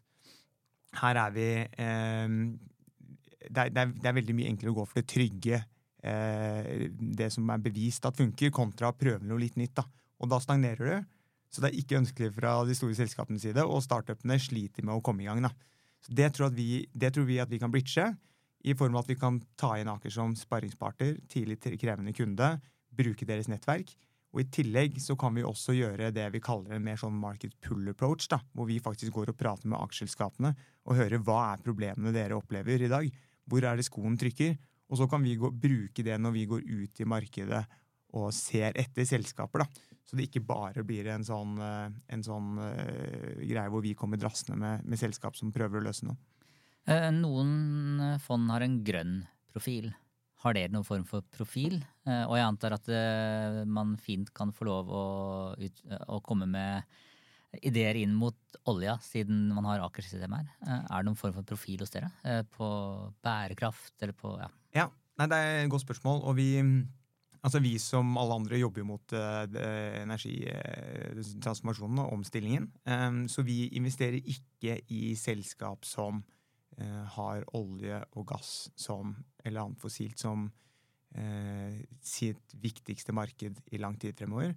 her 1.00 1.20
er 1.20 1.32
vi 1.32 1.48
eh, 1.64 2.36
det, 3.48 3.66
er, 3.68 3.92
det, 3.92 4.06
er, 4.06 4.16
veldig 4.20 4.36
mye 4.36 4.50
enklere 4.52 4.74
å 4.74 4.78
gå 4.80 4.86
for 4.88 5.00
det 5.00 5.08
trygge, 5.10 5.60
eh, 6.02 6.88
det 6.88 7.30
som 7.34 7.48
er 7.52 7.62
bevist 7.64 8.06
at 8.08 8.18
funker, 8.18 8.52
kontra 8.54 8.92
å 8.92 8.98
prøve 8.98 9.24
noe 9.26 9.42
litt 9.42 9.58
nytt. 9.60 9.76
da. 9.80 9.86
Og 10.18 10.30
da 10.32 10.40
stagnerer 10.42 10.92
du. 10.92 11.14
Så 11.48 11.62
det 11.64 11.70
er 11.70 11.80
ikke 11.80 11.98
ønskelig 12.02 12.34
fra 12.36 12.58
de 12.68 12.76
store 12.76 12.96
selskapenes 12.98 13.46
side, 13.46 13.64
og 13.64 13.80
startupene 13.84 14.36
sliter 14.42 14.84
med 14.84 14.98
å 14.98 15.04
komme 15.04 15.24
i 15.24 15.28
gang. 15.30 15.40
da. 15.46 15.52
Så 16.04 16.14
det 16.14 16.32
tror, 16.36 16.52
vi, 16.54 16.84
det 16.92 17.14
tror, 17.14 17.24
vi, 17.28 17.38
at 17.40 17.50
vi 17.50 17.60
kan 17.60 17.72
bridge, 17.72 18.04
i 18.66 18.74
form 18.74 18.96
av 18.96 19.06
at 19.06 19.12
vi 19.12 19.16
kan 19.18 19.38
ta 19.56 19.76
inn 19.78 19.88
Aker 19.90 20.12
som 20.12 20.34
sparringspartner, 20.36 21.16
tidlig 21.30 21.60
krevende 21.78 22.12
kunde, 22.12 22.56
bruke 22.90 23.26
deres 23.28 23.48
nettverk. 23.48 23.94
Og 24.34 24.42
I 24.42 24.48
tillegg 24.52 24.98
så 25.00 25.16
kan 25.16 25.32
vi 25.36 25.44
også 25.46 25.72
gjøre 25.72 26.10
det 26.12 26.26
vi 26.34 26.42
kaller 26.44 26.76
en 26.76 26.84
mer 26.84 26.98
sånn 27.00 27.16
market 27.16 27.54
pull 27.64 27.86
approach, 27.88 28.26
da, 28.28 28.42
hvor 28.52 28.68
vi 28.68 28.76
faktisk 28.82 29.14
går 29.14 29.32
og 29.32 29.38
prater 29.40 29.70
med 29.70 29.80
aksjeselskapene 29.80 30.52
og 30.84 30.98
hører 30.98 31.22
hva 31.24 31.38
er 31.54 31.64
problemene 31.64 32.12
dere 32.12 32.36
opplever 32.36 32.84
i 32.84 32.90
dag. 32.92 33.08
Hvor 33.48 33.64
er 33.64 33.78
det 33.78 33.86
skoen 33.88 34.16
trykker? 34.20 34.56
Og 34.88 35.00
så 35.00 35.08
kan 35.10 35.24
vi 35.24 35.36
gå, 35.36 35.50
bruke 35.52 36.04
det 36.04 36.16
når 36.20 36.34
vi 36.34 36.46
går 36.48 36.64
ut 36.64 37.02
i 37.02 37.08
markedet 37.08 37.62
og 38.16 38.32
ser 38.32 38.76
etter 38.78 39.04
selskaper. 39.08 39.64
da. 39.64 39.86
Så 40.08 40.16
det 40.16 40.28
ikke 40.28 40.46
bare 40.48 40.84
blir 40.88 41.10
en 41.12 41.24
sånn, 41.26 41.58
eh, 41.60 41.92
en 42.16 42.24
sånn 42.24 42.56
uh, 42.56 43.44
greie 43.44 43.68
hvor 43.68 43.84
vi 43.84 43.92
kommer 43.98 44.20
drassende 44.20 44.56
med, 44.56 44.86
med, 44.88 45.00
selskap 45.00 45.36
som 45.36 45.52
prøver 45.52 45.80
å 45.80 45.84
løse 45.84 46.08
noe. 46.08 46.16
Eh, 46.88 47.10
noen 47.12 48.16
fond 48.24 48.48
har 48.48 48.64
en 48.64 48.78
grønn 48.84 49.18
profil. 49.52 49.90
Har 50.40 50.56
dere 50.56 50.72
noen 50.72 50.86
form 50.86 51.04
for 51.04 51.26
profil? 51.34 51.80
Og 52.06 52.34
jeg 52.38 52.46
antar 52.46 52.76
at 52.76 52.86
man 53.66 53.96
fint 53.98 54.30
kan 54.30 54.52
få 54.54 54.68
lov 54.68 54.92
å, 54.94 55.06
ut, 55.58 55.80
å 56.14 56.20
komme 56.22 56.46
med 56.46 56.86
ideer 57.64 57.96
inn 57.96 58.12
mot 58.16 58.58
olja, 58.68 58.98
siden 59.02 59.48
man 59.56 59.66
har 59.70 59.82
Aker-systemet 59.86 60.44
her. 60.44 60.82
Er 60.84 61.00
det 61.00 61.06
noen 61.08 61.18
form 61.18 61.34
for 61.38 61.48
profil 61.48 61.80
hos 61.80 61.94
dere? 61.94 62.10
På 62.52 62.68
bærekraft 63.24 63.96
eller 64.04 64.16
på 64.16 64.34
ja. 64.36 64.48
ja. 64.76 64.88
Nei, 65.18 65.26
det 65.26 65.38
er 65.38 65.62
et 65.64 65.72
godt 65.72 65.86
spørsmål. 65.86 66.20
Og 66.28 66.36
vi 66.38 66.50
Altså 67.46 67.60
Vi 67.62 67.76
som 67.78 68.16
alle 68.18 68.34
andre 68.34 68.58
jobber 68.58 68.82
jo 68.82 68.88
mot 68.88 69.12
uh, 69.14 69.46
energitransformasjonen 70.02 71.98
og 72.02 72.12
omstillingen. 72.16 72.66
Um, 72.84 73.28
så 73.30 73.44
vi 73.46 73.68
investerer 73.78 74.18
ikke 74.18 74.80
i 74.90 75.14
selskap 75.14 75.84
som 75.86 76.24
uh, 76.80 77.04
har 77.14 77.44
olje 77.54 78.00
og 78.18 78.26
gass 78.32 78.70
som, 78.76 79.16
eller 79.44 79.62
annet 79.62 79.80
fossilt 79.80 80.18
som 80.18 80.48
uh, 80.50 81.78
sitt 82.02 82.54
viktigste 82.58 83.14
marked 83.14 83.62
i 83.70 83.78
lang 83.78 84.00
tid 84.00 84.18
fremover. 84.18 84.56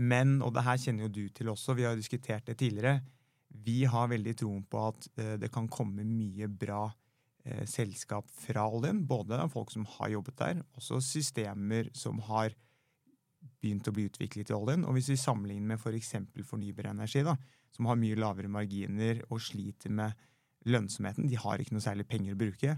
Men, 0.00 0.38
og 0.44 0.54
det 0.56 0.64
her 0.64 0.80
kjenner 0.80 1.06
jo 1.06 1.12
du 1.12 1.24
til 1.34 1.50
også, 1.52 1.76
vi 1.76 1.84
har 1.84 1.98
diskutert 1.98 2.46
det 2.48 2.56
tidligere, 2.62 3.02
vi 3.52 3.82
har 3.84 4.08
veldig 4.08 4.32
troen 4.40 4.62
på 4.64 4.80
at 4.88 5.08
det 5.40 5.50
kan 5.52 5.66
komme 5.68 6.06
mye 6.08 6.48
bra 6.48 6.86
eh, 7.44 7.66
selskap 7.68 8.30
fra 8.32 8.64
oljen. 8.64 9.02
Både 9.06 9.38
folk 9.52 9.70
som 9.74 9.84
har 9.98 10.14
jobbet 10.14 10.38
der, 10.38 10.62
også 10.78 11.02
systemer 11.04 11.90
som 11.92 12.22
har 12.30 12.56
begynt 13.62 13.88
å 13.88 13.94
bli 13.94 14.06
utviklet 14.08 14.50
i 14.50 14.56
oljen. 14.56 14.86
Og 14.86 14.96
hvis 14.96 15.12
vi 15.12 15.18
sammenligner 15.20 15.74
med 15.74 15.82
f.eks. 15.82 16.14
For 16.32 16.54
fornybar 16.54 16.90
energi, 16.92 17.24
da, 17.26 17.36
som 17.74 17.88
har 17.90 18.00
mye 18.00 18.18
lavere 18.18 18.50
marginer 18.52 19.22
og 19.28 19.42
sliter 19.42 19.92
med 19.92 20.16
lønnsomheten, 20.68 21.28
de 21.28 21.38
har 21.40 21.60
ikke 21.60 21.74
noe 21.76 21.84
særlig 21.84 22.06
penger 22.08 22.36
å 22.36 22.42
bruke, 22.42 22.76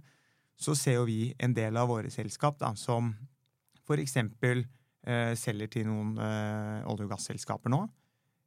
så 0.56 0.75
ser 0.78 1.00
jo 1.00 1.09
vi 1.09 1.35
en 1.42 1.54
del 1.56 1.76
av 1.76 1.90
våre 1.90 2.12
selskap 2.14 2.59
da, 2.61 2.73
som 2.78 3.12
f.eks. 3.85 4.16
Eh, 5.04 5.34
selger 5.37 5.68
til 5.68 5.84
noen 5.84 6.14
eh, 6.16 6.84
olje- 6.88 7.04
og 7.04 7.11
gasselskaper 7.12 7.68
nå, 7.68 7.82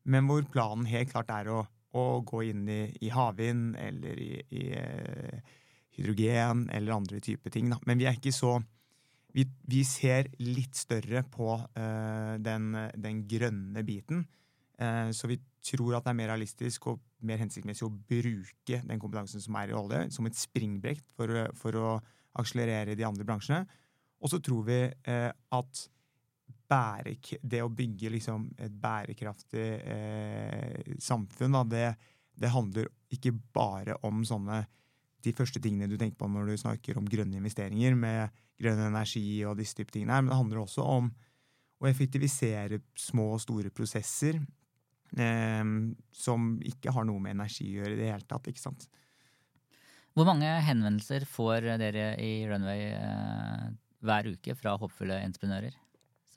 men 0.09 0.25
hvor 0.25 0.41
planen 0.49 0.87
helt 0.89 1.11
klart 1.11 1.29
er 1.29 1.51
å, 1.53 1.59
å 1.93 2.05
gå 2.25 2.47
inn 2.47 2.63
i, 2.73 2.79
i 3.05 3.11
havvind 3.13 3.75
eller 3.77 4.17
i, 4.17 4.31
i 4.57 4.63
eh, 4.73 5.51
hydrogen 5.99 6.63
eller 6.73 6.95
andre 6.95 7.19
typer 7.21 7.53
ting. 7.53 7.69
Da. 7.69 7.77
Men 7.85 8.01
vi 8.01 8.07
er 8.09 8.17
ikke 8.17 8.33
så 8.33 8.57
Vi, 9.37 9.43
vi 9.69 9.83
ser 9.85 10.31
litt 10.39 10.73
større 10.73 11.19
på 11.29 11.51
uh, 11.53 12.35
den, 12.41 12.71
den, 12.97 13.19
grønne 13.29 13.83
biten. 13.85 14.23
Uh, 14.81 15.11
så 15.13 15.27
vi 15.29 15.35
tror 15.61 15.97
at 15.97 16.07
det 16.07 16.09
er 16.09 16.17
mer 16.17 16.31
realistisk 16.31 16.87
og 16.89 17.03
mer 17.27 17.37
hensiktsmessig 17.43 17.85
å 17.85 17.91
bruke 17.91 18.79
den 18.87 19.03
kompetansen 19.03 19.43
som 19.43 19.59
er 19.59 19.69
i 19.69 19.75
olje, 19.77 19.99
som 20.15 20.25
et 20.25 20.39
springbrett 20.39 21.05
for, 21.13 21.43
for, 21.59 21.77
å 21.77 21.91
akselerere 22.41 22.97
de 22.97 23.05
andre 23.05 23.27
bransjene. 23.27 23.67
Og 24.23 24.31
så 24.31 24.41
tror 24.41 24.65
vi 24.71 24.79
uh, 24.89 25.29
at 25.59 25.85
det 26.67 27.62
å 27.63 27.69
bygge 27.71 28.09
liksom 28.12 28.50
et 28.59 28.74
bærekraftig 28.81 29.67
samfunn, 31.00 31.55
da, 31.55 31.62
det, 31.63 31.86
det 32.36 32.51
handler 32.51 32.89
ikke 33.13 33.31
bare 33.55 33.95
om 34.07 34.25
sånne 34.27 34.65
de 35.25 35.33
første 35.36 35.62
tingene 35.63 35.89
du 35.89 35.97
tenker 35.97 36.19
på 36.19 36.29
når 36.31 36.51
du 36.51 36.59
snakker 36.62 37.00
om 37.00 37.07
grønne 37.09 37.39
investeringer, 37.39 37.95
med 37.97 38.36
grønn 38.57 38.81
energi 38.88 39.43
og 39.47 39.57
disse 39.59 39.77
type 39.77 39.93
tingene 39.93 40.15
her. 40.15 40.24
Men 40.24 40.33
det 40.33 40.39
handler 40.39 40.63
også 40.63 40.86
om 40.86 41.09
å 41.77 41.89
effektivisere 41.89 42.81
små 42.97 43.29
og 43.36 43.41
store 43.43 43.71
prosesser 43.74 44.39
eh, 45.17 45.74
som 46.13 46.53
ikke 46.65 46.93
har 46.93 47.07
noe 47.07 47.24
med 47.24 47.38
energi 47.38 47.69
å 47.71 47.81
gjøre 47.81 47.97
i 47.97 48.00
det 48.00 48.13
hele 48.13 48.29
tatt. 48.29 48.50
ikke 48.50 48.63
sant? 48.63 48.88
Hvor 50.17 50.25
mange 50.25 50.50
henvendelser 50.65 51.27
får 51.29 51.67
dere 51.77 52.13
i 52.21 52.31
Runway 52.50 52.88
eh, 52.93 53.67
hver 54.05 54.31
uke 54.33 54.55
fra 54.57 54.77
håpfulle 54.81 55.19
entreprenører 55.25 55.75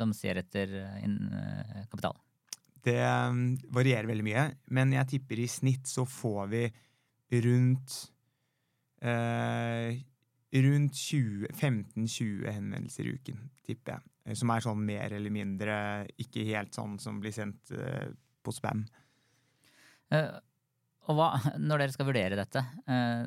som 0.01 0.15
ser 0.17 0.41
etter 0.43 0.77
eh, 0.81 1.87
kapital? 1.93 2.19
Det 2.81 2.99
eh, 3.05 3.41
varierer 3.77 4.09
veldig 4.11 4.27
mye, 4.27 4.47
men 4.77 4.97
jeg 4.97 5.15
tipper 5.17 5.45
i 5.45 5.51
snitt 5.51 5.91
så 5.91 6.07
får 6.09 6.55
vi 6.55 6.65
rundt 7.45 7.99
eh, 9.05 10.01
rundt 10.51 10.95
15-20 10.95 12.49
henvendelser 12.51 13.07
i 13.07 13.15
uken, 13.15 13.45
tipper 13.67 13.97
jeg. 13.97 14.11
Eh, 14.27 14.37
som 14.39 14.53
er 14.53 14.65
sånn 14.65 14.87
mer 14.87 15.15
eller 15.17 15.35
mindre 15.35 15.77
ikke 16.21 16.47
helt 16.51 16.75
sånn 16.77 16.99
som 17.03 17.21
blir 17.23 17.35
sendt 17.35 17.73
eh, 17.75 18.11
på 18.45 18.55
spam. 18.55 18.85
Uh, 20.11 20.41
og 21.07 21.15
hva, 21.19 21.29
når 21.69 21.85
dere 21.85 21.95
skal 21.95 22.09
vurdere 22.09 22.39
dette 22.39 22.65
uh, 22.91 23.23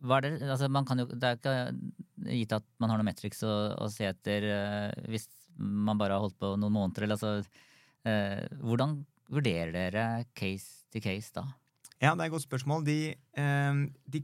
det, 0.00 0.30
altså 0.46 0.70
man 0.72 0.86
kan 0.88 1.02
jo, 1.02 1.04
det 1.12 1.28
er 1.28 1.36
ikke 1.36 2.30
gitt 2.32 2.54
at 2.56 2.64
man 2.80 2.88
har 2.88 2.96
noen 2.96 3.10
metrics 3.10 3.42
å, 3.44 3.52
å 3.76 3.88
se 3.92 4.06
etter 4.08 4.46
hvis 5.12 5.26
man 5.60 6.00
bare 6.00 6.16
har 6.16 6.24
holdt 6.24 6.38
på 6.40 6.54
noen 6.56 6.74
måneder. 6.74 7.06
Eller, 7.06 7.20
altså, 7.20 8.52
hvordan 8.64 8.98
vurderer 9.30 9.72
dere 9.74 10.04
case 10.34 10.88
to 10.90 11.02
case 11.04 11.34
da? 11.36 11.44
Ja, 12.00 12.14
det 12.14 12.24
er 12.24 12.30
et 12.30 12.34
godt 12.34 12.46
spørsmål. 12.48 12.86
De, 12.86 12.98
de 14.08 14.22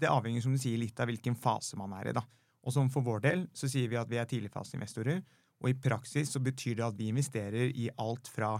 det 0.00 0.10
avhenger 0.10 0.44
som 0.44 0.54
du 0.54 0.60
sier, 0.60 0.78
litt 0.80 0.98
av 1.00 1.08
hvilken 1.10 1.36
fase 1.38 1.78
man 1.80 1.94
er 1.96 2.10
i. 2.10 2.16
da. 2.16 2.22
Og 2.66 2.74
som 2.74 2.90
For 2.92 3.04
vår 3.06 3.22
del 3.24 3.46
så 3.56 3.70
sier 3.70 3.90
vi 3.90 3.98
at 4.00 4.10
vi 4.10 4.20
er 4.20 4.28
tidligfaseinvestorer. 4.28 5.22
Og 5.62 5.70
i 5.70 5.78
praksis 5.78 6.34
så 6.34 6.42
betyr 6.42 6.76
det 6.78 6.86
at 6.86 6.98
vi 6.98 7.08
investerer 7.12 7.72
i 7.72 7.88
alt 8.02 8.28
fra 8.28 8.56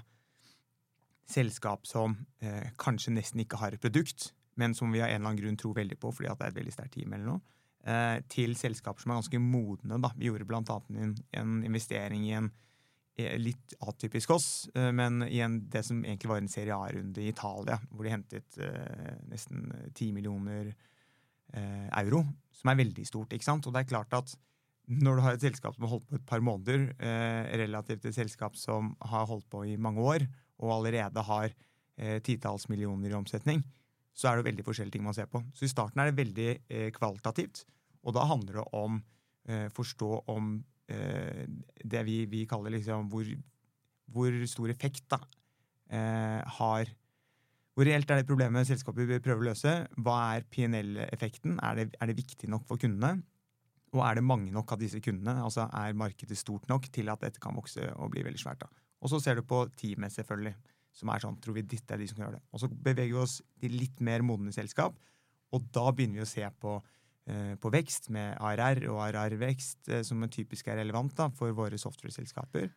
selskap 1.28 1.86
som 1.88 2.14
eh, 2.40 2.70
kanskje 2.78 3.12
nesten 3.16 3.42
ikke 3.42 3.58
har 3.60 3.74
et 3.74 3.82
produkt, 3.82 4.30
men 4.56 4.76
som 4.78 4.92
vi 4.94 5.02
av 5.02 5.10
en 5.10 5.16
eller 5.18 5.32
annen 5.32 5.40
grunn 5.40 5.58
tror 5.58 5.74
veldig 5.76 5.98
på 5.98 6.12
fordi 6.14 6.30
at 6.30 6.38
det 6.38 6.46
er 6.46 6.52
et 6.54 6.60
veldig 6.60 6.74
sterkt 6.76 6.94
team, 6.94 7.12
eller 7.12 7.26
noe, 7.26 7.40
eh, 7.42 7.65
til 8.32 8.56
selskaper 8.58 8.98
som 8.98 9.12
er 9.12 9.20
ganske 9.20 9.38
modne. 9.38 10.00
da. 10.02 10.08
Vi 10.18 10.26
gjorde 10.26 10.56
annet 10.56 10.88
en, 10.90 11.12
en 11.38 11.52
investering 11.68 12.24
i 12.26 12.32
en 12.34 12.48
litt 13.16 13.76
atypisk 13.80 14.34
oss, 14.34 14.48
eh, 14.74 14.90
men 14.92 15.22
i 15.24 15.40
en, 15.44 15.60
det 15.72 15.82
som 15.86 16.02
egentlig 16.04 16.30
var 16.30 16.42
en 16.42 16.50
Serie 16.52 16.76
A-runde 16.76 17.22
i 17.22 17.30
Italia, 17.32 17.78
hvor 17.90 18.04
de 18.04 18.12
hentet 18.12 18.58
eh, 18.60 19.14
nesten 19.30 19.70
10 19.94 20.10
millioner 20.16 20.68
eh, 20.68 21.86
euro, 22.02 22.24
som 22.52 22.72
er 22.72 22.82
veldig 22.82 23.06
stort. 23.08 23.32
ikke 23.32 23.48
sant? 23.48 23.66
Og 23.66 23.74
det 23.74 23.84
er 23.84 23.94
klart 23.94 24.16
at 24.16 24.34
når 24.86 25.16
du 25.16 25.24
har 25.24 25.36
et 25.36 25.46
selskap 25.48 25.74
som 25.74 25.86
har 25.86 25.94
holdt 25.96 26.10
på 26.10 26.18
et 26.18 26.26
par 26.28 26.44
måneder, 26.44 26.90
eh, 27.00 27.56
relativt 27.62 28.04
et 28.04 28.14
selskap 28.18 28.58
som 28.60 28.92
har 29.00 29.26
holdt 29.26 29.48
på 29.50 29.64
i 29.64 29.78
mange 29.80 30.04
år, 30.04 30.26
og 30.60 30.76
allerede 30.78 31.24
har 31.26 31.48
eh, 31.48 32.20
titalls 32.20 32.68
millioner 32.68 33.10
i 33.10 33.18
omsetning, 33.18 33.64
så 34.16 34.30
er 34.30 34.38
det 34.38 34.48
veldig 34.48 34.64
forskjellige 34.64 34.96
ting 34.96 35.04
man 35.04 35.16
ser 35.16 35.28
på. 35.28 35.42
Så 35.54 35.66
i 35.66 35.72
starten 35.72 36.00
er 36.00 36.10
det 36.10 36.18
veldig 36.18 36.48
eh, 36.72 36.88
kvalitativt, 36.96 37.64
og 38.06 38.16
da 38.16 38.24
handler 38.30 38.62
det 38.62 38.66
om 38.78 39.00
eh, 39.48 39.66
forstå 39.74 40.10
om 40.32 40.54
eh, 40.88 41.44
det 41.84 42.04
vi, 42.08 42.22
vi, 42.30 42.44
kaller 42.48 42.72
liksom 42.72 43.10
hvor, 43.12 43.28
hvor 44.12 44.38
stor 44.48 44.72
effekt 44.72 45.04
da, 45.12 45.20
eh, 45.90 46.40
har 46.60 46.94
hvor 47.76 47.84
reelt 47.84 48.08
er 48.08 48.22
det 48.22 48.28
problemet 48.28 48.64
selskapet 48.64 49.18
prøver 49.20 49.42
å 49.42 49.48
løse? 49.50 49.72
Hva 50.00 50.14
er 50.32 50.46
PNL-effekten? 50.48 51.58
Er, 51.60 51.82
er, 51.84 52.08
det 52.08 52.14
viktig 52.16 52.48
nok 52.48 52.64
for 52.64 52.80
kundene? 52.80 53.20
Og 53.92 54.00
er 54.00 54.16
det 54.16 54.24
mange 54.24 54.48
nok 54.54 54.72
av 54.72 54.80
disse 54.80 55.02
kundene? 55.04 55.42
Altså 55.44 55.66
Er 55.68 55.92
markedet 55.92 56.38
stort 56.40 56.64
nok 56.72 56.88
til 56.88 57.12
at 57.12 57.20
dette 57.20 57.42
kan 57.42 57.52
vokse 57.52 57.84
og 58.00 58.14
bli 58.14 58.24
veldig 58.24 58.40
svært? 58.40 58.64
da? 58.64 58.70
Og 59.04 59.12
så 59.12 59.20
ser 59.20 59.36
du 59.36 59.44
på 59.44 59.60
teamet, 59.76 60.14
selvfølgelig. 60.14 60.54
Som 60.96 61.12
er 61.12 61.22
sånn, 61.22 61.38
tror 61.42 61.58
vi 61.58 61.64
dette 61.68 61.92
er 61.92 62.00
de 62.00 62.08
som 62.08 62.18
kan 62.18 62.26
gjøre 62.26 62.38
det. 62.38 62.46
Og 62.52 62.62
så 62.62 62.70
beveger 62.70 63.12
vi 63.12 63.22
oss 63.22 63.38
til 63.60 63.76
litt 63.76 64.00
mer 64.04 64.24
modne 64.26 64.54
selskap, 64.54 64.96
og 65.54 65.66
da 65.74 65.90
begynner 65.92 66.22
vi 66.22 66.26
å 66.26 66.30
se 66.30 66.46
på, 66.62 66.76
eh, 67.28 67.54
på 67.60 67.72
vekst 67.72 68.08
med 68.14 68.38
ARR 68.40 68.82
og 68.90 69.02
ARR-vekst, 69.06 69.90
eh, 69.92 70.02
som 70.06 70.24
typisk 70.32 70.68
er 70.68 70.80
relevant 70.80 71.14
da, 71.18 71.28
for 71.28 71.52
våre 71.56 71.78
software-selskaper, 71.80 72.72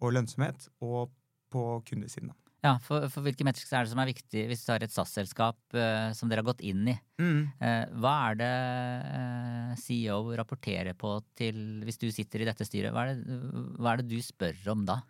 og 0.00 0.14
lønnsomhet, 0.16 0.70
og 0.80 1.10
på 1.50 1.66
kundesiden. 1.90 2.30
da. 2.30 2.50
Ja, 2.60 2.74
for, 2.84 3.06
for 3.08 3.24
hvilke 3.24 3.44
metrics 3.46 3.70
er 3.72 3.86
det 3.86 3.92
som 3.92 4.00
er 4.02 4.10
viktig 4.10 4.42
hvis 4.50 4.66
du 4.66 4.72
har 4.74 4.82
et 4.84 4.92
SAS-selskap 4.92 5.56
uh, 5.76 6.10
som 6.16 6.28
dere 6.28 6.42
har 6.42 6.50
gått 6.50 6.64
inn 6.66 6.90
i? 6.92 6.96
Eh, 7.20 7.84
hva 8.02 8.12
er 8.28 8.36
det 8.40 8.50
uh, 8.50 9.70
CEO 9.80 10.34
rapporterer 10.36 10.96
på 10.98 11.14
til 11.40 11.80
hvis 11.86 12.00
du 12.02 12.10
sitter 12.12 12.44
i 12.44 12.50
dette 12.50 12.66
styret? 12.68 12.92
Hva 12.92 13.06
er 13.06 13.16
det, 13.16 13.38
hva 13.80 13.94
er 13.94 14.02
det 14.02 14.10
du 14.12 14.20
spør 14.24 14.60
om 14.74 14.84
da 14.88 15.00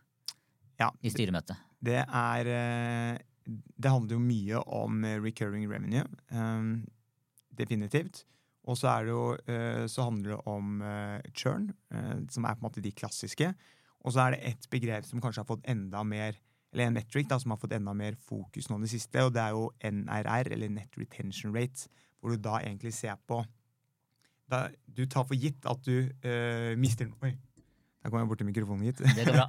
Ja, 0.78 0.92
i 1.02 1.10
styremøtet? 1.12 1.69
Det 1.82 2.00
er 2.04 2.50
eh, 2.52 3.18
Det 3.48 3.90
handler 3.90 4.16
jo 4.16 4.22
mye 4.24 4.64
om 4.80 5.04
recurring 5.24 5.68
revenue. 5.70 6.04
eh, 6.30 6.62
definitivt. 7.56 8.24
Og 8.68 8.76
så 8.76 8.88
er 8.92 9.04
det 9.04 9.14
jo 9.14 9.24
eh, 9.48 9.86
Så 9.88 10.04
handler 10.04 10.36
det 10.36 10.40
om 10.46 10.82
churn, 11.34 11.70
som 12.30 12.44
er 12.44 12.54
på 12.54 12.60
en 12.60 12.68
måte 12.68 12.84
de 12.84 12.92
klassiske. 12.92 13.54
Og 14.04 14.12
så 14.12 14.26
er 14.26 14.36
det 14.36 14.44
et 14.48 14.70
begrep 14.70 15.04
som 15.04 15.20
kanskje 15.20 15.42
har 15.42 15.48
fått 15.48 15.66
enda 15.68 16.02
mer 16.04 16.36
eller 16.72 16.86
en 16.86 16.94
metric 16.94 17.26
da, 17.28 17.38
som 17.42 17.50
har 17.50 17.58
fått 17.58 17.72
enda 17.74 17.92
mer 17.98 18.14
fokus 18.14 18.68
nå 18.70 18.78
i 18.78 18.84
det 18.84 18.92
siste, 18.92 19.24
og 19.26 19.32
det 19.34 19.42
er 19.42 19.56
jo 19.56 19.64
NRR, 19.82 20.52
eller 20.54 20.70
Net 20.70 20.94
Retention 20.98 21.54
Rate, 21.56 21.88
hvor 22.20 22.30
du 22.30 22.38
da 22.38 22.60
egentlig 22.60 22.92
ser 22.94 23.18
på 23.26 23.40
da, 24.50 24.68
Du 24.86 25.04
tar 25.06 25.26
for 25.26 25.38
gitt 25.38 25.66
at 25.66 25.82
du 25.86 26.10
eh, 26.26 26.76
mister 26.78 27.10
Oi, 27.22 27.32
der 28.00 28.10
kom 28.10 28.20
jeg 28.22 28.30
borti 28.30 28.46
mikrofonen, 28.46 28.86
gitt. 28.88 29.02
Det 29.02 29.26
går 29.26 29.36
bra. 29.36 29.46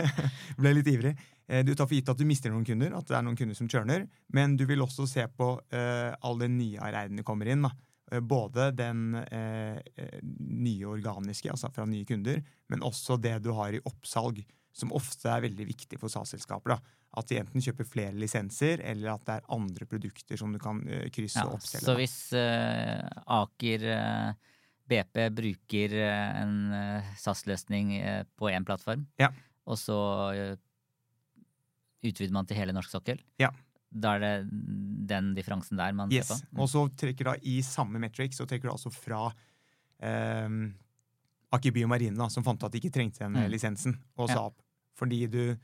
Ble 0.60 0.72
litt 0.74 0.88
ivrig. 0.90 1.12
Eh, 1.48 1.62
Du 1.64 1.74
tar 1.74 1.86
for 1.86 1.94
gitt 1.94 2.08
at 2.08 2.18
du 2.18 2.24
mister 2.24 2.50
noen 2.50 2.64
kunder, 2.64 2.94
at 2.96 3.06
det 3.06 3.16
er 3.18 3.22
noen 3.26 3.36
kunder 3.36 3.54
som 3.58 3.68
churner. 3.68 4.06
Men 4.32 4.56
du 4.56 4.64
vil 4.66 4.80
også 4.80 5.06
se 5.08 5.26
på 5.28 5.60
eh, 5.72 6.14
all 6.22 6.38
den 6.38 6.56
nye 6.58 6.78
RR-en 6.80 7.16
som 7.20 7.24
kommer 7.24 7.46
inn. 7.52 7.62
da. 7.62 7.70
Eh, 8.12 8.20
Både 8.20 8.70
den 8.76 9.14
eh, 9.30 9.78
eh, 9.96 10.18
nye 10.22 10.84
organiske, 10.86 11.50
altså 11.50 11.70
fra 11.72 11.84
nye 11.86 12.04
kunder, 12.08 12.42
men 12.68 12.80
også 12.84 13.18
det 13.20 13.42
du 13.44 13.52
har 13.52 13.72
i 13.76 13.80
oppsalg, 13.84 14.44
som 14.74 14.90
ofte 14.92 15.28
er 15.30 15.44
veldig 15.44 15.66
viktig 15.68 15.98
for 16.00 16.08
SAS-selskaper. 16.10 16.78
At 17.16 17.28
de 17.30 17.36
enten 17.38 17.62
kjøper 17.62 17.86
flere 17.86 18.16
lisenser, 18.18 18.80
eller 18.82 19.12
at 19.12 19.24
det 19.28 19.34
er 19.36 19.44
andre 19.54 19.86
produkter 19.86 20.36
som 20.40 20.50
du 20.52 20.58
kan 20.58 20.80
eh, 20.88 21.08
krysse 21.14 21.38
Ja, 21.38 21.46
og 21.46 21.60
oppselge. 21.60 21.84
så 21.86 21.94
hvis 21.94 22.16
Aker 23.26 23.84
BP 24.90 25.20
bruker 25.32 25.94
en 26.04 26.56
SAS-løsning 27.16 27.94
på 28.36 28.50
én 28.50 28.66
plattform, 28.66 29.06
Ja. 29.18 29.30
og 29.66 29.78
så 29.78 29.96
utvider 32.04 32.32
man 32.36 32.46
til 32.46 32.56
hele 32.56 32.72
norsk 32.76 32.90
sokkel, 32.90 33.18
Ja. 33.40 33.50
da 33.92 34.14
er 34.16 34.20
det 34.20 34.50
den 35.08 35.34
differansen 35.34 35.76
der 35.78 35.92
man 35.92 36.10
Yes. 36.12 36.28
ser 36.28 36.46
på? 36.54 36.60
Og 36.62 36.68
så 36.68 36.88
trekker 36.96 37.24
da 37.24 37.34
i 37.42 37.60
samme 37.62 37.98
metric 38.00 38.34
så 38.36 38.46
trekker 38.46 38.62
du 38.68 38.70
altså 38.74 38.92
fra 38.92 39.32
eh, 40.02 40.48
Aker 41.54 41.70
Biomarine, 41.72 42.16
da, 42.18 42.26
som 42.28 42.42
fant 42.42 42.58
ut 42.62 42.66
at 42.66 42.72
de 42.74 42.80
ikke 42.80 42.92
trengte 42.92 43.18
den 43.22 43.32
Mm. 43.34 43.50
lisensen, 43.50 43.96
og 44.18 44.28
Ja. 44.30 44.38
opp. 44.46 44.60
Fordi 44.96 45.26
du 45.30 45.56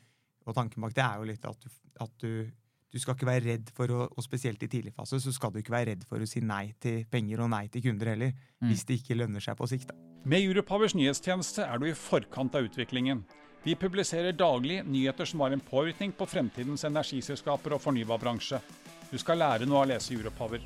Og 0.46 0.54
tanken 0.54 0.80
bak 0.80 0.94
det 0.94 1.04
er 1.04 1.16
jo 1.18 1.24
litt 1.24 1.44
at 1.44 1.60
du, 1.60 1.68
at 2.00 2.10
du 2.18 2.50
du 2.92 2.98
skal 2.98 3.14
ikke 3.14 3.26
være 3.26 3.44
redd 3.44 3.70
for 3.70 3.86
å, 3.86 4.08
og 4.10 4.24
spesielt 4.24 4.60
i 4.64 4.66
tidlig 4.66 4.92
fase, 4.92 5.20
så 5.20 5.32
skal 5.32 5.52
du 5.52 5.60
ikke 5.62 5.70
være 5.70 5.86
redd 5.92 6.04
for 6.08 6.18
å 6.18 6.26
si 6.26 6.40
nei 6.40 6.74
til 6.80 7.04
penger 7.04 7.38
og 7.40 7.50
nei 7.50 7.68
til 7.68 7.82
kunder 7.82 8.06
heller, 8.06 8.32
Mm. 8.60 8.68
hvis 8.68 8.84
det 8.84 8.98
ikke 9.04 9.16
lønner 9.16 9.38
seg 9.40 9.56
på 9.56 9.68
sikt. 9.68 9.86
da. 9.88 9.94
Med 10.24 10.42
Europowers 10.42 10.94
nyhetstjeneste 10.94 11.62
er 11.72 11.78
du 11.78 11.86
i 11.86 11.92
forkant 11.92 12.52
av 12.56 12.64
utviklingen. 12.64 13.22
Vi 13.60 13.74
publiserer 13.76 14.32
daglig 14.32 14.78
nyheter 14.88 15.28
som 15.28 15.40
har 15.44 15.52
en 15.52 15.60
påvirkning 15.60 16.14
på 16.16 16.26
fremtidens 16.26 16.84
energiselskaper 16.88 17.74
og 17.76 17.82
fornybarbransje. 17.84 18.60
Du 19.10 19.18
skal 19.20 19.40
lære 19.42 19.66
noe 19.68 19.82
av 19.82 19.84
å 19.84 19.90
lese 19.90 20.14
Europower. 20.16 20.62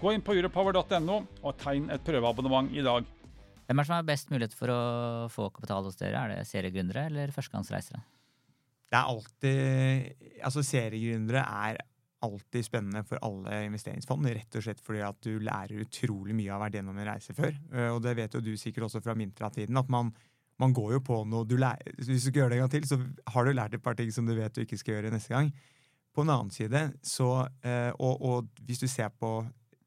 Gå 0.00 0.12
inn 0.12 0.24
på 0.24 0.34
europower.no 0.36 1.16
og 1.40 1.54
tegn 1.62 1.86
et 1.94 2.04
prøveabonnement 2.04 2.68
i 2.76 2.84
dag. 2.84 3.06
Hvem 3.64 3.78
er 3.80 3.80
det 3.80 3.88
som 3.88 3.96
har 3.96 4.04
best 4.10 4.28
mulighet 4.34 4.56
for 4.58 4.68
å 4.74 4.80
få 5.32 5.48
kapital 5.56 5.86
hos 5.88 5.96
dere? 5.96 6.20
Er 6.20 6.34
det 6.34 6.48
seriegründere 6.50 7.06
eller 7.08 7.32
førstegangsreisere? 7.32 8.02
Det 8.92 8.98
er 8.98 9.08
alltid 9.08 10.42
Altså, 10.44 10.60
seriegründere 10.68 11.40
er 11.64 11.80
alltid 12.24 12.64
spennende 12.64 13.04
for 13.08 13.20
alle 13.24 13.62
investeringsfond, 13.70 14.28
rett 14.36 14.56
og 14.56 14.64
slett 14.64 14.84
fordi 14.84 15.00
at 15.04 15.16
du 15.24 15.40
lærer 15.44 15.80
utrolig 15.84 16.36
mye 16.36 16.52
av 16.52 16.58
å 16.58 16.58
ha 16.58 16.66
vært 16.66 16.78
gjennom 16.78 17.00
en 17.00 17.08
reise 17.08 17.36
før. 17.36 17.56
Eh, 17.72 17.88
Og 17.92 18.02
det 18.04 18.14
vet 18.20 18.36
jo 18.36 18.44
du 18.44 18.52
sikkert 18.60 18.90
også 18.90 19.00
fra 19.04 19.16
Mintra-tiden, 19.16 19.76
at 19.80 19.88
man, 19.92 20.12
man 20.62 20.74
går 20.74 20.96
jo 20.96 21.02
på 21.02 21.20
noe 21.26 21.46
du 21.48 21.56
lærer, 21.58 21.94
Hvis 21.98 22.06
du 22.06 22.18
skal 22.28 22.42
gjøre 22.42 22.52
det 22.52 22.58
en 22.58 22.64
gang 22.64 22.74
til, 22.74 22.88
så 22.88 22.98
har 23.34 23.44
du 23.44 23.52
lært 23.52 23.74
et 23.74 23.82
par 23.82 23.96
ting 23.98 24.12
som 24.14 24.26
du 24.26 24.34
vet 24.36 24.54
du 24.54 24.62
ikke 24.62 24.78
skal 24.78 24.98
gjøre 24.98 25.10
neste 25.14 25.34
gang. 25.34 25.50
På 26.14 26.22
en 26.22 26.30
annen 26.30 26.50
side, 26.54 26.92
så 27.02 27.48
eh, 27.66 27.90
og, 27.98 28.22
og 28.22 28.62
hvis 28.62 28.84
du 28.84 28.86
ser 28.86 29.10
på 29.10 29.40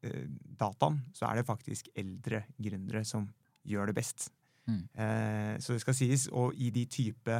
eh, 0.03 0.25
dataen, 0.59 0.99
så 1.15 1.29
er 1.29 1.39
det 1.39 1.47
faktisk 1.47 1.87
eldre 1.95 2.43
gründere 2.59 3.05
som 3.07 3.29
gjør 3.67 3.91
det 3.91 3.95
best. 3.95 4.27
Mm. 4.67 4.83
Eh, 4.91 5.53
så 5.63 5.73
det 5.73 5.83
skal 5.85 5.95
sies. 5.95 6.27
Og 6.35 6.55
i 6.59 6.69
de 6.75 6.83
type 6.91 7.37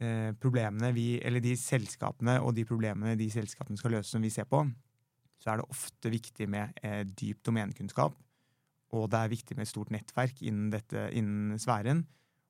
eh, 0.00 0.30
problemene 0.40 0.92
vi, 0.96 1.18
eller 1.20 1.44
de 1.44 1.52
selskapene 1.56 2.38
og 2.40 2.54
de 2.56 2.64
problemene 2.68 3.18
de 3.18 3.28
selskapene 3.32 3.76
skal 3.80 3.98
løse 3.98 4.14
som 4.14 4.24
vi 4.24 4.32
ser 4.32 4.48
på, 4.48 4.64
så 5.38 5.52
er 5.52 5.60
det 5.60 5.70
ofte 5.70 6.10
viktig 6.10 6.48
med 6.50 6.80
eh, 6.82 7.04
dyp 7.04 7.44
domenekunnskap. 7.46 8.16
Og 8.96 9.10
det 9.12 9.20
er 9.20 9.34
viktig 9.34 9.56
med 9.56 9.66
et 9.66 9.70
stort 9.70 9.92
nettverk 9.92 10.40
innen, 10.40 10.70
dette, 10.72 11.10
innen 11.12 11.60
sfæren. 11.60 12.06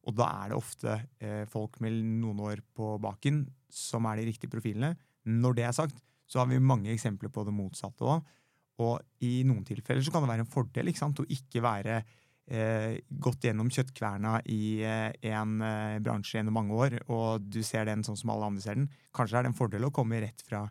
Og 0.07 0.15
da 0.17 0.29
er 0.45 0.53
det 0.53 0.59
ofte 0.59 0.95
eh, 1.21 1.45
folk 1.51 1.81
med 1.85 1.97
noen 2.23 2.45
år 2.47 2.63
på 2.77 2.95
baken 3.03 3.43
som 3.73 4.07
er 4.09 4.21
de 4.21 4.29
riktige 4.31 4.53
profilene. 4.53 4.95
Når 5.29 5.59
det 5.59 5.67
er 5.69 5.77
sagt, 5.77 5.99
så 6.29 6.43
har 6.43 6.49
vi 6.51 6.61
mange 6.61 6.93
eksempler 6.93 7.33
på 7.33 7.45
det 7.45 7.55
motsatte 7.57 8.07
òg. 8.07 8.35
Og 8.85 9.25
i 9.27 9.43
noen 9.49 9.65
tilfeller 9.67 10.05
så 10.05 10.13
kan 10.15 10.25
det 10.25 10.31
være 10.31 10.45
en 10.47 10.51
fordel 10.53 10.91
ikke 10.91 11.03
sant, 11.03 11.21
å 11.21 11.27
ikke 11.35 11.63
være 11.65 11.97
eh, 11.99 13.01
gått 13.09 13.49
gjennom 13.49 13.71
kjøttkverna 13.75 14.37
i 14.55 14.61
eh, 14.87 15.09
en 15.33 15.57
eh, 15.65 15.99
bransje 16.05 16.39
gjennom 16.39 16.55
mange 16.61 16.77
år, 16.77 16.99
og 17.11 17.49
du 17.51 17.59
ser 17.67 17.89
den 17.89 18.05
sånn 18.07 18.19
som 18.21 18.33
alle 18.35 18.53
andre 18.53 18.65
ser 18.65 18.79
den. 18.79 18.87
Kanskje 19.17 19.41
er 19.41 19.47
det 19.47 19.53
en 19.53 19.59
fordel 19.59 19.89
å 19.89 19.93
komme 19.95 20.23
rett 20.23 20.45
fra, 20.47 20.63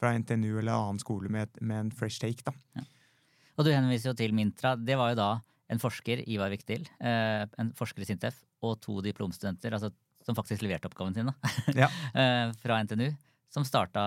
fra 0.00 0.14
NTNU 0.16 0.54
eller 0.54 0.72
annen 0.72 1.02
skole 1.02 1.28
med, 1.32 1.52
med 1.60 1.84
en 1.84 1.92
fresh 1.92 2.22
take. 2.22 2.46
da. 2.46 2.86
Og 3.58 3.66
du 3.66 3.74
henviser 3.74 4.14
jo 4.14 4.16
til 4.16 4.32
Mintra. 4.32 4.72
Det 4.80 4.96
var 4.96 5.12
jo 5.12 5.20
da 5.20 5.30
en 5.70 5.78
forsker, 5.82 6.24
Ivar 6.30 6.50
Viktil, 6.52 6.86
eh, 7.00 7.44
en 7.62 7.70
forsker 7.78 8.02
i 8.02 8.08
Sintef, 8.08 8.40
og 8.66 8.80
to 8.84 8.98
diplomstudenter, 9.04 9.72
altså, 9.76 9.92
som 10.26 10.36
faktisk 10.36 10.64
leverte 10.66 10.90
oppgaven 10.90 11.14
sin, 11.16 11.30
da, 11.30 11.52
Ja. 11.86 11.88
eh, 12.12 12.50
fra 12.60 12.80
NTNU, 12.84 13.08
som 13.50 13.64
starta, 13.66 14.02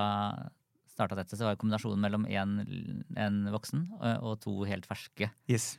starta 0.93 1.17
dette. 1.17 1.33
Så 1.33 1.41
det 1.41 1.47
var 1.49 1.57
kombinasjonen 1.59 1.97
kombinasjon 1.97 2.03
mellom 2.03 2.27
en, 2.29 3.07
en 3.17 3.39
voksen 3.55 3.87
eh, 4.03 4.19
og 4.21 4.37
to 4.43 4.59
helt 4.69 4.85
ferske. 4.87 5.31
Yes. 5.49 5.77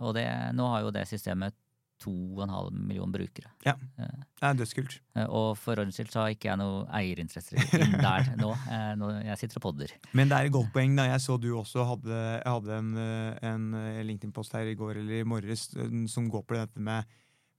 Og 0.00 0.14
det, 0.16 0.24
nå 0.56 0.66
har 0.72 0.82
jo 0.86 0.92
det 0.94 1.04
systemet 1.10 1.54
2,5 2.04 2.70
million 2.84 3.10
brukere. 3.14 3.50
Ja, 3.64 3.74
Det 3.96 4.44
er 4.50 4.54
dødskult. 4.58 4.98
Eh, 5.16 5.24
og 5.26 5.56
for 5.56 5.80
ordens 5.80 5.96
skyld 5.96 6.10
så 6.12 6.20
har 6.26 6.34
ikke 6.34 6.50
jeg 6.52 6.60
noe 6.60 6.84
eierinteresser 6.92 7.56
inn 7.80 7.96
der 8.08 8.30
nå. 8.36 8.50
Eh, 8.68 8.92
nå. 9.00 9.10
Jeg 9.24 9.40
sitter 9.40 9.60
og 9.62 9.66
podder. 9.70 9.94
Men 10.12 10.28
det 10.28 10.36
er 10.38 10.50
et 10.50 10.56
godt 10.56 10.72
poeng. 10.74 10.94
da. 10.98 11.08
Jeg 11.14 11.24
så 11.24 11.38
du 11.40 11.50
også 11.56 11.84
hadde, 11.88 12.22
hadde 12.44 12.78
en, 12.78 12.94
eh, 13.00 13.50
en 13.54 13.68
eh, 13.80 14.02
LinkedIn-post 14.04 14.52
her 14.58 14.68
i 14.68 14.76
går 14.78 15.00
eller 15.02 15.22
i 15.22 15.28
morges 15.28 15.70
eh, 15.76 15.92
som 16.12 16.28
går 16.30 16.44
på 16.44 16.58
dette 16.60 16.80
med, 16.84 17.08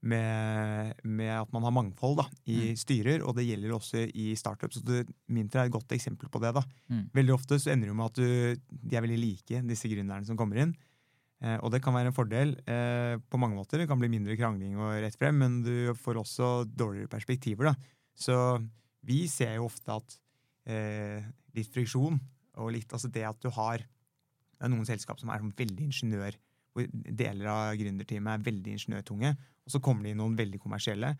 med, 0.06 0.92
med 1.04 1.30
at 1.40 1.52
man 1.54 1.64
har 1.66 1.72
mangfold 1.74 2.18
da, 2.20 2.26
i 2.46 2.56
Mm. 2.70 2.76
styrer, 2.78 3.22
og 3.26 3.34
det 3.36 3.46
gjelder 3.48 3.72
også 3.74 4.04
i 4.14 4.34
startups. 4.38 4.82
Mintra 5.28 5.62
er 5.64 5.66
et 5.70 5.72
godt 5.74 5.90
eksempel 5.96 6.28
på 6.30 6.38
det. 6.42 6.52
da. 6.54 6.62
Mm. 6.92 7.08
Veldig 7.16 7.34
ofte 7.34 7.58
så 7.58 7.72
ender 7.72 7.88
det 7.90 7.96
med 7.96 8.06
at 8.12 8.14
du, 8.20 8.60
de 8.70 8.96
er 8.96 9.02
veldig 9.02 9.18
like, 9.18 9.62
disse 9.66 9.88
gründerne 9.90 10.24
som 10.28 10.36
kommer 10.38 10.62
inn. 10.62 10.76
Eh, 11.44 11.58
og 11.60 11.72
det 11.72 11.82
kan 11.84 11.92
være 11.96 12.10
en 12.10 12.16
fordel 12.16 12.54
eh, 12.64 13.16
på 13.20 13.40
mange 13.40 13.58
måter. 13.58 13.82
Det 13.82 13.88
kan 13.90 14.00
bli 14.00 14.08
mindre 14.12 14.36
krangling 14.38 14.78
og 14.80 14.94
rett 15.04 15.18
frem, 15.20 15.36
men 15.42 15.60
du 15.66 15.92
får 16.00 16.22
også 16.22 16.52
dårligere 16.68 17.12
perspektiver. 17.12 17.70
da. 17.70 17.74
Så 18.16 18.36
vi 19.06 19.26
ser 19.28 19.58
jo 19.58 19.68
ofte 19.68 19.98
at 19.98 20.16
eh, 20.72 21.26
litt 21.56 21.72
friksjon 21.72 22.18
og 22.56 22.72
litt 22.72 22.92
altså 22.92 23.10
det 23.12 23.26
at 23.28 23.38
du 23.44 23.50
har 23.52 23.84
det 24.56 24.64
er 24.64 24.72
noen 24.72 24.88
selskap 24.88 25.20
som 25.20 25.28
er 25.28 25.42
sånn 25.42 25.52
veldig 25.56 25.84
ingeniør, 25.90 26.36
hvor 26.72 26.86
deler 26.88 27.48
av 27.52 27.76
gründerteamet 27.76 28.38
er 28.38 28.46
veldig 28.46 28.72
ingeniørtunge, 28.72 29.32
og 29.36 29.72
så 29.74 29.80
kommer 29.84 30.06
det 30.06 30.14
inn 30.14 30.22
noen 30.22 30.36
veldig 30.38 30.60
kommersielle. 30.62 31.12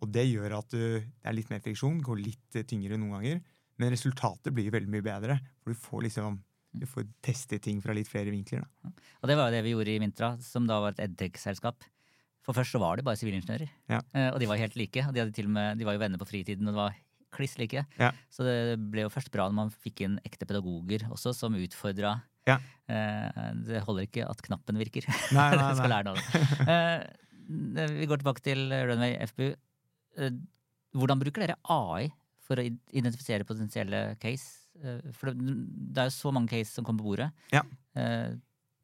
Og 0.00 0.08
det 0.14 0.24
gjør 0.28 0.54
at 0.60 0.72
du, 0.72 0.80
det 1.04 1.28
er 1.28 1.36
litt 1.36 1.50
mer 1.52 1.60
friksjon, 1.64 2.00
går 2.04 2.22
litt 2.22 2.58
tyngre 2.70 2.96
noen 2.96 3.18
ganger, 3.18 3.42
men 3.78 3.92
resultatet 3.92 4.54
blir 4.54 4.72
veldig 4.72 4.92
mye 4.94 5.04
bedre. 5.04 5.38
For 5.60 5.74
du 5.74 5.82
får 5.82 6.06
liksom 6.06 6.38
du 6.72 6.86
får 6.88 7.06
teste 7.24 7.58
ting 7.62 7.80
fra 7.84 7.94
litt 7.96 8.08
flere 8.10 8.32
vinkler. 8.32 8.64
da. 8.64 8.92
Og 9.22 9.30
det 9.30 9.36
var 9.38 9.48
jo 9.48 9.56
det 9.56 9.62
vi 9.66 9.72
gjorde 9.74 9.94
i 9.94 10.00
Mintra, 10.02 10.32
som 10.44 10.66
da 10.68 10.80
var 10.82 10.94
et 10.94 11.04
edtech-selskap. 11.08 11.86
For 12.46 12.56
først 12.56 12.72
så 12.72 12.80
var 12.80 12.96
det 12.96 13.04
bare 13.04 13.18
sivilingeniører. 13.20 13.68
Ja. 13.92 14.00
Eh, 14.16 14.30
og 14.32 14.38
de 14.40 14.48
var 14.48 14.60
helt 14.60 14.76
like. 14.78 15.02
Og 15.04 15.12
de, 15.12 15.20
hadde 15.20 15.36
til 15.36 15.48
og 15.50 15.54
med, 15.56 15.78
de 15.80 15.84
var 15.88 15.96
jo 15.96 16.02
venner 16.02 16.20
på 16.20 16.28
fritiden, 16.28 16.68
og 16.68 16.72
det 16.72 16.80
var 16.80 16.98
kliss 17.36 17.58
like. 17.60 17.84
Ja. 18.00 18.10
Så 18.32 18.46
det 18.46 18.56
ble 18.92 19.04
jo 19.04 19.12
først 19.12 19.32
bra 19.34 19.48
når 19.50 19.58
man 19.58 19.72
fikk 19.84 20.04
inn 20.06 20.16
ekte 20.24 20.48
pedagoger 20.48 21.04
også, 21.12 21.34
som 21.36 21.56
utfordra. 21.58 22.14
Ja. 22.48 22.56
Eh, 22.88 23.42
det 23.68 23.82
holder 23.84 24.08
ikke 24.08 24.28
at 24.28 24.44
knappen 24.44 24.80
virker. 24.80 25.08
Nei, 25.36 25.48
nei, 25.56 25.64
nei. 25.66 25.74
skal 25.76 25.92
lære 25.92 26.08
noe 26.08 26.16
av 26.16 26.22
det. 26.22 26.70
Eh, 26.76 27.92
vi 27.98 28.08
går 28.08 28.20
tilbake 28.20 28.44
til 28.44 28.64
Runway 28.68 29.16
FPU. 29.28 29.50
Hvordan 30.98 31.20
bruker 31.20 31.44
dere 31.44 31.60
AI 31.72 32.08
for 32.44 32.60
å 32.60 32.64
identifisere 32.64 33.46
potensielle 33.48 34.16
case? 34.20 34.67
Eh, 34.82 35.12
for 35.16 35.32
det 35.34 36.02
er 36.02 36.10
jo 36.10 36.16
så 36.16 36.32
mange 36.34 36.52
case 36.52 36.74
som 36.74 36.86
kommer 36.86 37.04
på 37.04 37.12
bordet. 37.12 37.30
Ja. 37.54 37.64
Eh, 37.96 38.36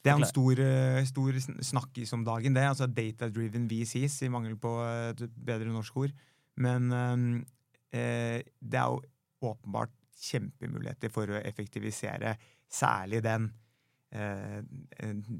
det 0.05 0.13
er 0.13 0.21
en 0.21 0.29
stor, 0.29 0.61
stor 1.09 1.37
snakkis 1.65 2.13
om 2.13 2.27
dagen, 2.27 2.53
det. 2.53 2.67
altså 2.69 2.85
Data-driven 2.87 3.65
VCs, 3.71 4.19
i 4.27 4.29
mangel 4.29 4.59
på 4.61 4.75
et 4.85 5.23
bedre 5.33 5.73
norsk 5.73 5.97
ord. 5.97 6.13
Men 6.61 6.93
eh, 6.93 8.43
det 8.45 8.81
er 8.81 8.91
jo 8.93 9.01
åpenbart 9.49 9.95
kjempemuligheter 10.25 11.13
for 11.13 11.33
å 11.33 11.41
effektivisere 11.41 12.35
særlig 12.71 13.23
den 13.25 13.49
eh, 14.15 14.61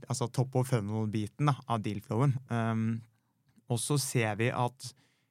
altså 0.09 0.29
top 0.33 0.57
of 0.61 0.71
funnel-biten 0.73 1.51
av 1.53 1.85
deal-flowen. 1.85 2.35
Um, 2.49 2.89
og 3.73 3.81
så 3.81 3.99
ser 4.01 4.37
vi 4.41 4.51
at 4.53 4.91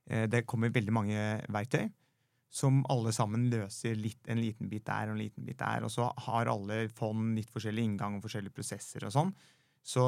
eh, 0.09 0.25
det 0.29 0.45
kommer 0.49 0.73
veldig 0.73 0.95
mange 0.95 1.25
verktøy 1.53 1.87
som 2.53 2.83
alle 2.93 3.09
sammen 3.15 3.47
løser 3.49 3.97
litt, 3.97 4.21
en 4.29 4.37
liten 4.37 4.69
bit 4.69 4.85
der 4.85 5.09
og 5.09 5.15
en 5.15 5.23
liten 5.23 5.45
bit 5.47 5.57
der. 5.57 5.87
Og 5.87 5.91
så 5.93 6.05
har 6.27 6.51
alle 6.51 6.83
fond 6.93 7.33
litt 7.37 7.49
forskjellig 7.53 7.87
inngang 7.87 8.19
og 8.19 8.27
forskjellige 8.27 8.53
prosesser 8.53 9.07
og 9.07 9.15
sånn. 9.15 9.33
Så 9.81 10.05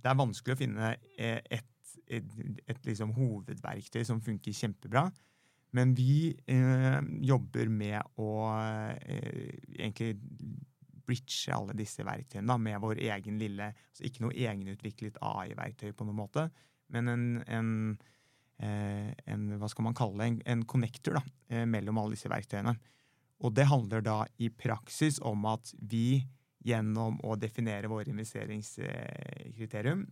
det 0.00 0.10
er 0.10 0.20
vanskelig 0.20 0.56
å 0.56 0.60
finne 0.60 0.90
eh, 1.16 1.40
et, 1.40 1.94
et, 2.04 2.36
et 2.68 2.88
liksom 2.88 3.14
hovedverktøy 3.16 4.04
som 4.04 4.20
funker 4.24 4.56
kjempebra. 4.56 5.06
Men 5.76 5.94
vi 5.96 6.34
eh, 6.50 7.00
jobber 7.24 7.72
med 7.72 8.20
å 8.20 8.30
eh, 9.08 9.56
egentlig 9.78 10.18
bridge 11.10 11.54
alle 11.54 11.74
disse 11.78 12.04
verktøyene 12.06 12.50
da, 12.50 12.58
med 12.60 12.80
vår 12.82 13.00
egen 13.08 13.38
lille 13.40 13.72
altså 13.72 14.06
Ikke 14.06 14.26
noe 14.26 14.36
egenutviklet 14.36 15.18
AI-verktøy 15.24 15.94
på 15.96 16.06
noen 16.06 16.20
måte, 16.20 16.50
men 16.92 17.08
en, 17.10 17.24
en 17.48 17.70
en, 18.60 19.46
hva 19.60 19.68
skal 19.70 19.86
man 19.86 19.96
kalle 19.96 20.20
det, 20.20 20.28
en, 20.28 20.40
en 20.54 20.64
connector 20.68 21.16
da, 21.18 21.22
eh, 21.50 21.66
mellom 21.68 21.98
alle 22.00 22.16
disse 22.16 22.30
verktøyene. 22.30 22.74
Og 23.40 23.54
det 23.56 23.66
handler 23.70 24.04
da 24.04 24.18
i 24.42 24.50
praksis 24.52 25.20
om 25.24 25.46
at 25.48 25.72
vi 25.80 26.20
gjennom 26.66 27.16
å 27.24 27.36
definere 27.40 27.88
våre 27.88 28.12
investeringskriterium, 28.12 30.04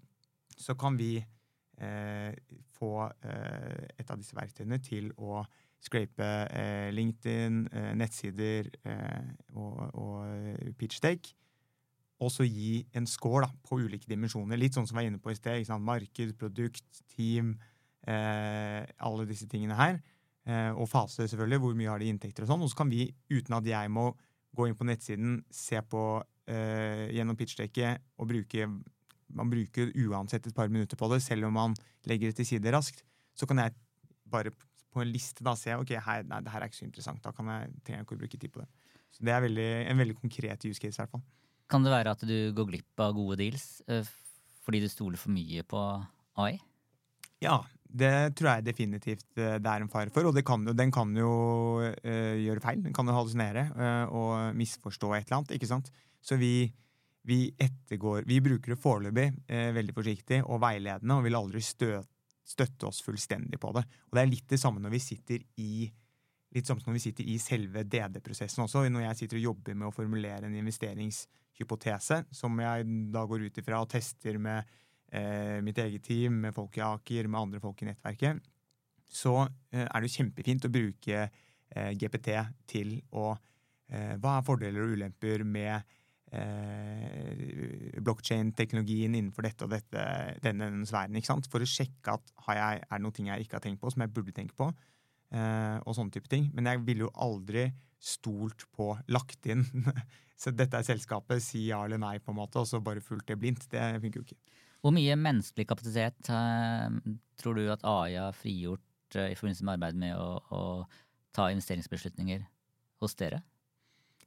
så 0.58 0.74
kan 0.80 0.96
vi 0.98 1.18
eh, 1.20 2.32
få 2.78 2.92
eh, 3.06 3.84
et 4.00 4.10
av 4.10 4.16
disse 4.18 4.36
verktøyene 4.36 4.78
til 4.80 5.12
å 5.20 5.44
scrape 5.84 6.24
eh, 6.48 6.88
LinkedIn, 6.90 7.68
eh, 7.70 7.92
nettsider 8.00 8.72
og, 9.54 9.76
og 9.92 10.24
pitchtake. 10.80 11.36
Og 12.18 12.32
så 12.34 12.42
gi 12.48 12.80
en 12.98 13.06
score 13.06 13.46
da, 13.46 13.50
på 13.62 13.78
ulike 13.78 14.08
dimensjoner. 14.10 14.58
Litt 14.58 14.74
sånn 14.74 14.88
som 14.88 14.96
vi 14.96 15.04
var 15.04 15.10
inne 15.12 15.22
på 15.22 15.30
i 15.30 15.38
sted. 15.38 15.68
Marked, 15.78 16.34
produkt, 16.40 17.02
team, 17.14 17.52
eh, 17.54 17.77
alle 18.08 19.26
disse 19.28 19.48
tingene 19.50 19.76
her. 19.76 19.98
Eh, 20.48 20.72
og 20.72 20.88
fase, 20.88 21.26
selvfølgelig. 21.28 21.60
Hvor 21.60 21.76
mye 21.76 21.90
har 21.92 22.00
de 22.00 22.08
inntekter 22.08 22.46
og 22.46 22.52
sånn. 22.52 22.64
Og 22.64 22.72
så 22.72 22.80
kan 22.80 22.92
vi, 22.92 23.08
uten 23.32 23.56
at 23.58 23.68
jeg 23.68 23.92
må 23.92 24.08
gå 24.56 24.68
inn 24.68 24.78
på 24.78 24.86
nettsiden, 24.88 25.42
se 25.52 25.80
på 25.84 26.04
eh, 26.48 27.08
gjennom 27.14 27.36
pitchdekket 27.38 28.06
og 28.18 28.32
bruke 28.32 28.70
Man 29.28 29.50
bruker 29.52 29.90
uansett 30.08 30.46
et 30.48 30.54
par 30.56 30.70
minutter 30.72 30.96
på 30.96 31.04
det, 31.12 31.18
selv 31.20 31.44
om 31.44 31.52
man 31.52 31.74
legger 32.08 32.30
det 32.30 32.38
til 32.38 32.46
side 32.48 32.70
raskt. 32.72 33.02
Så 33.36 33.44
kan 33.44 33.58
jeg 33.60 33.74
bare 34.24 34.54
på 34.56 35.02
en 35.02 35.10
liste 35.12 35.44
da 35.44 35.52
se 35.52 35.74
ok, 35.76 35.90
her, 36.00 36.22
nei, 36.24 36.38
det 36.40 36.48
her 36.48 36.64
er 36.64 36.70
ikke 36.70 36.78
så 36.78 36.86
interessant. 36.86 37.20
Da 37.20 37.34
kan 37.36 37.50
jeg, 37.52 37.74
trenger 37.84 38.00
jeg 38.00 38.06
ikke 38.06 38.16
å 38.16 38.22
bruke 38.22 38.40
tid 38.40 38.54
på 38.54 38.62
det. 38.62 38.68
Så 39.12 39.26
Det 39.28 39.34
er 39.34 39.44
veldig, 39.44 39.68
en 39.92 40.00
veldig 40.00 40.16
konkret 40.16 40.64
use 40.64 40.80
case. 40.80 40.96
i 40.96 41.02
hvert 41.02 41.12
fall. 41.12 41.26
Kan 41.68 41.84
det 41.84 41.92
være 41.92 42.16
at 42.16 42.24
du 42.24 42.38
går 42.56 42.70
glipp 42.70 43.04
av 43.04 43.12
gode 43.12 43.36
deals 43.36 43.82
fordi 44.64 44.80
du 44.80 44.88
stoler 44.88 45.20
for 45.20 45.36
mye 45.36 45.60
på 45.68 45.82
AI? 46.40 46.56
Ja, 47.44 47.60
det 47.88 48.36
tror 48.36 48.50
jeg 48.50 48.66
definitivt 48.66 49.40
eh, 49.40 49.56
det 49.62 49.70
er 49.70 49.84
en 49.84 49.90
fare 49.92 50.12
for. 50.12 50.28
Og 50.28 50.36
kan 50.44 50.66
den 50.76 50.92
kan 50.92 51.14
jo 51.16 51.30
uh, 51.80 52.36
gjøre 52.36 52.62
feil. 52.64 52.82
Den 52.84 52.96
kan 52.96 53.08
jo 53.08 53.16
hallusinere 53.16 53.68
uh, 53.72 54.12
og 54.12 54.56
misforstå 54.58 55.14
et 55.14 55.26
eller 55.26 55.38
annet. 55.38 55.54
ikke 55.56 55.70
sant? 55.70 55.88
Så 56.20 56.36
vi, 56.36 56.68
vi 57.24 57.46
ettergår 57.56 58.26
Vi 58.26 58.40
bruker 58.44 58.74
det 58.74 58.82
foreløpig 58.82 59.30
uh, 59.48 59.70
veldig 59.76 59.94
forsiktig 59.96 60.42
og 60.44 60.60
veiledende 60.60 61.16
og 61.16 61.24
vil 61.24 61.38
aldri 61.38 61.62
stø, 61.64 61.96
støtte 62.44 62.90
oss 62.90 63.00
fullstendig 63.06 63.60
på 63.60 63.72
det. 63.78 63.86
Og 64.10 64.18
det 64.18 64.24
er 64.24 64.32
litt 64.34 64.48
det 64.52 64.60
samme 64.60 64.84
når 64.84 64.94
vi 64.98 65.04
sitter 65.04 65.48
i 65.64 65.88
litt 66.54 66.68
som 66.68 66.78
når 66.80 66.96
vi 66.96 67.02
sitter 67.02 67.26
i 67.28 67.36
selve 67.40 67.82
DD-prosessen 67.84 68.64
også. 68.64 68.86
Når 68.88 69.04
jeg 69.04 69.18
sitter 69.22 69.40
og 69.40 69.48
jobber 69.50 69.76
med 69.76 69.90
å 69.90 69.94
formulere 69.94 70.48
en 70.48 70.56
investeringshypotese, 70.56 72.22
som 72.32 72.60
jeg 72.64 72.86
da 73.12 73.24
går 73.28 73.48
ut 73.48 73.60
ifra 73.60 73.82
og 73.84 73.90
tester 73.92 74.38
med 74.40 74.64
mitt 75.64 75.78
eget 75.80 76.04
team, 76.04 76.40
med 76.44 76.54
folk 76.56 76.76
i 76.76 76.84
Aker, 76.84 77.28
med 77.28 77.40
andre 77.40 77.60
folk 77.62 77.80
i 77.82 77.88
nettverket, 77.88 78.42
så 79.08 79.34
eh, 79.72 79.86
er 79.86 80.00
det 80.02 80.10
jo 80.10 80.18
kjempefint 80.18 80.66
å 80.68 80.72
bruke 80.72 81.20
eh, 81.24 81.92
GPT 81.96 82.34
til 82.68 82.98
å 83.16 83.30
eh, 83.88 84.16
Hva 84.20 84.34
er 84.38 84.44
fordeler 84.44 84.84
og 84.84 84.98
ulemper 84.98 85.44
med 85.48 85.80
eh, 86.36 87.96
blokkjein-teknologien 88.04 89.16
innenfor 89.16 89.48
dette 89.48 89.64
og 89.64 89.72
dette, 89.72 90.04
denne, 90.44 90.68
denne 90.68 90.88
sfæren, 90.88 91.16
ikke 91.16 91.30
sant? 91.32 91.48
for 91.50 91.64
å 91.64 91.68
sjekke 91.68 92.18
at 92.18 92.32
jeg, 92.52 92.82
er 92.84 92.92
det 92.92 93.02
noen 93.04 93.16
ting 93.16 93.30
jeg 93.32 93.46
ikke 93.46 93.58
har 93.58 93.64
tenkt 93.64 93.80
på, 93.82 93.92
som 93.94 94.04
jeg 94.04 94.12
burde 94.14 94.36
tenke 94.36 94.56
på. 94.58 94.70
eh, 95.32 95.76
og 95.84 95.96
sånne 95.96 96.12
type 96.14 96.28
ting. 96.28 96.50
Men 96.56 96.70
jeg 96.70 96.84
ville 96.86 97.06
jo 97.06 97.12
aldri 97.16 97.68
stolt 97.98 98.68
på 98.76 98.92
lagt 99.10 99.48
inn 99.50 99.64
Så 100.38 100.52
dette 100.54 100.78
er 100.78 100.86
selskapet, 100.86 101.42
si 101.42 101.64
ja 101.66 101.80
eller 101.82 101.98
nei, 101.98 102.20
på 102.22 102.30
en 102.30 102.36
måte, 102.38 102.60
og 102.60 102.68
så 102.70 102.78
bare 102.78 103.02
fulgt 103.02 103.26
det 103.26 103.34
blindt. 103.42 103.64
Det 103.72 103.80
funker 104.04 104.20
jo 104.20 104.26
ikke. 104.28 104.36
Hvor 104.82 104.94
mye 104.94 105.16
menneskelig 105.18 105.66
kapasitet 105.68 106.30
eh, 106.30 106.98
tror 107.40 107.58
du 107.58 107.64
at 107.72 107.84
AI 107.86 108.18
har 108.18 108.36
frigjort 108.36 109.18
eh, 109.18 109.32
i 109.32 109.38
forbindelse 109.38 109.66
med 109.66 109.74
arbeidet 109.74 110.02
med 110.02 110.14
å, 110.18 110.28
å, 110.54 110.62
ta 111.34 111.48
investeringsbeslutninger 111.52 112.44
hos 113.02 113.16
dere? 113.18 113.42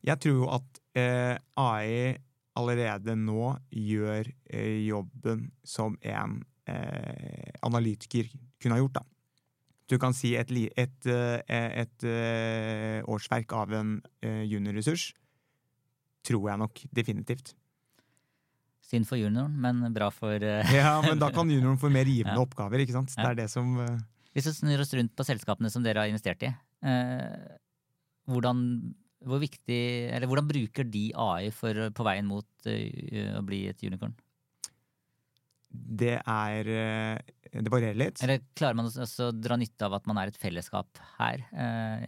Jeg 0.04 0.20
tror 0.24 0.58
at 0.58 0.82
eh, 0.98 1.38
AI 1.60 2.18
allerede 2.60 3.16
nå 3.16 3.54
gjør 3.72 4.28
eh, 4.52 4.82
jobben 4.88 5.48
som 5.64 5.96
en 6.02 6.42
eh, 6.68 7.52
analytiker 7.64 8.28
kunne 8.62 8.76
ha 8.76 8.84
gjort. 8.84 9.00
da. 9.00 9.06
Du 9.92 9.98
kan 10.00 10.16
si 10.16 10.34
et, 10.40 10.52
et, 10.52 11.08
eh, 11.08 11.40
et, 11.48 12.04
et 12.04 13.08
årsverk 13.12 13.56
av 13.56 13.74
en 13.76 13.98
juniorressurs 14.22 15.12
tror 16.28 16.52
jeg 16.52 16.62
nok 16.62 16.84
definitivt. 16.94 17.56
Synd 18.91 19.08
for 19.08 19.19
junioren, 19.19 19.54
men 19.63 19.86
bra 19.95 20.10
for 20.12 20.36
uh... 20.36 20.71
Ja, 20.75 20.97
men 21.06 21.19
da 21.21 21.30
kan 21.32 21.49
junioren 21.51 21.80
få 21.80 21.91
mer 21.93 22.10
givende 22.10 22.36
ja. 22.39 22.43
oppgaver, 22.43 22.84
ikke 22.84 22.97
sant. 22.97 23.13
Det 23.15 23.27
er 23.30 23.38
det 23.39 23.47
som 23.51 23.77
uh... 23.80 23.93
Hvis 24.36 24.49
vi 24.49 24.56
snur 24.58 24.84
oss 24.84 24.91
rundt 24.95 25.13
på 25.15 25.27
selskapene 25.27 25.71
som 25.71 25.84
dere 25.84 26.04
har 26.04 26.12
investert 26.12 26.43
i, 26.47 26.49
uh, 26.88 27.54
hvordan, 28.32 28.65
hvor 29.27 29.41
viktig, 29.43 29.80
eller 30.12 30.27
hvordan 30.27 30.49
bruker 30.49 30.88
de 30.88 31.06
AI 31.19 31.51
for, 31.56 31.88
på 31.95 32.08
veien 32.08 32.27
mot 32.27 32.67
å 32.67 33.43
bli 33.47 33.65
et 33.71 33.84
unicorn? 33.84 34.13
Det 35.71 36.17
er 36.19 36.67
Det 36.67 37.71
varierer 37.71 37.99
litt. 37.99 38.23
Eller 38.23 38.43
klarer 38.60 38.75
man 38.75 38.89
også 38.91 39.30
å 39.30 39.36
dra 39.36 39.56
nytte 39.60 39.88
av 39.88 39.95
at 39.95 40.08
man 40.08 40.19
er 40.19 40.32
et 40.32 40.39
fellesskap 40.39 40.99
her, 41.17 41.43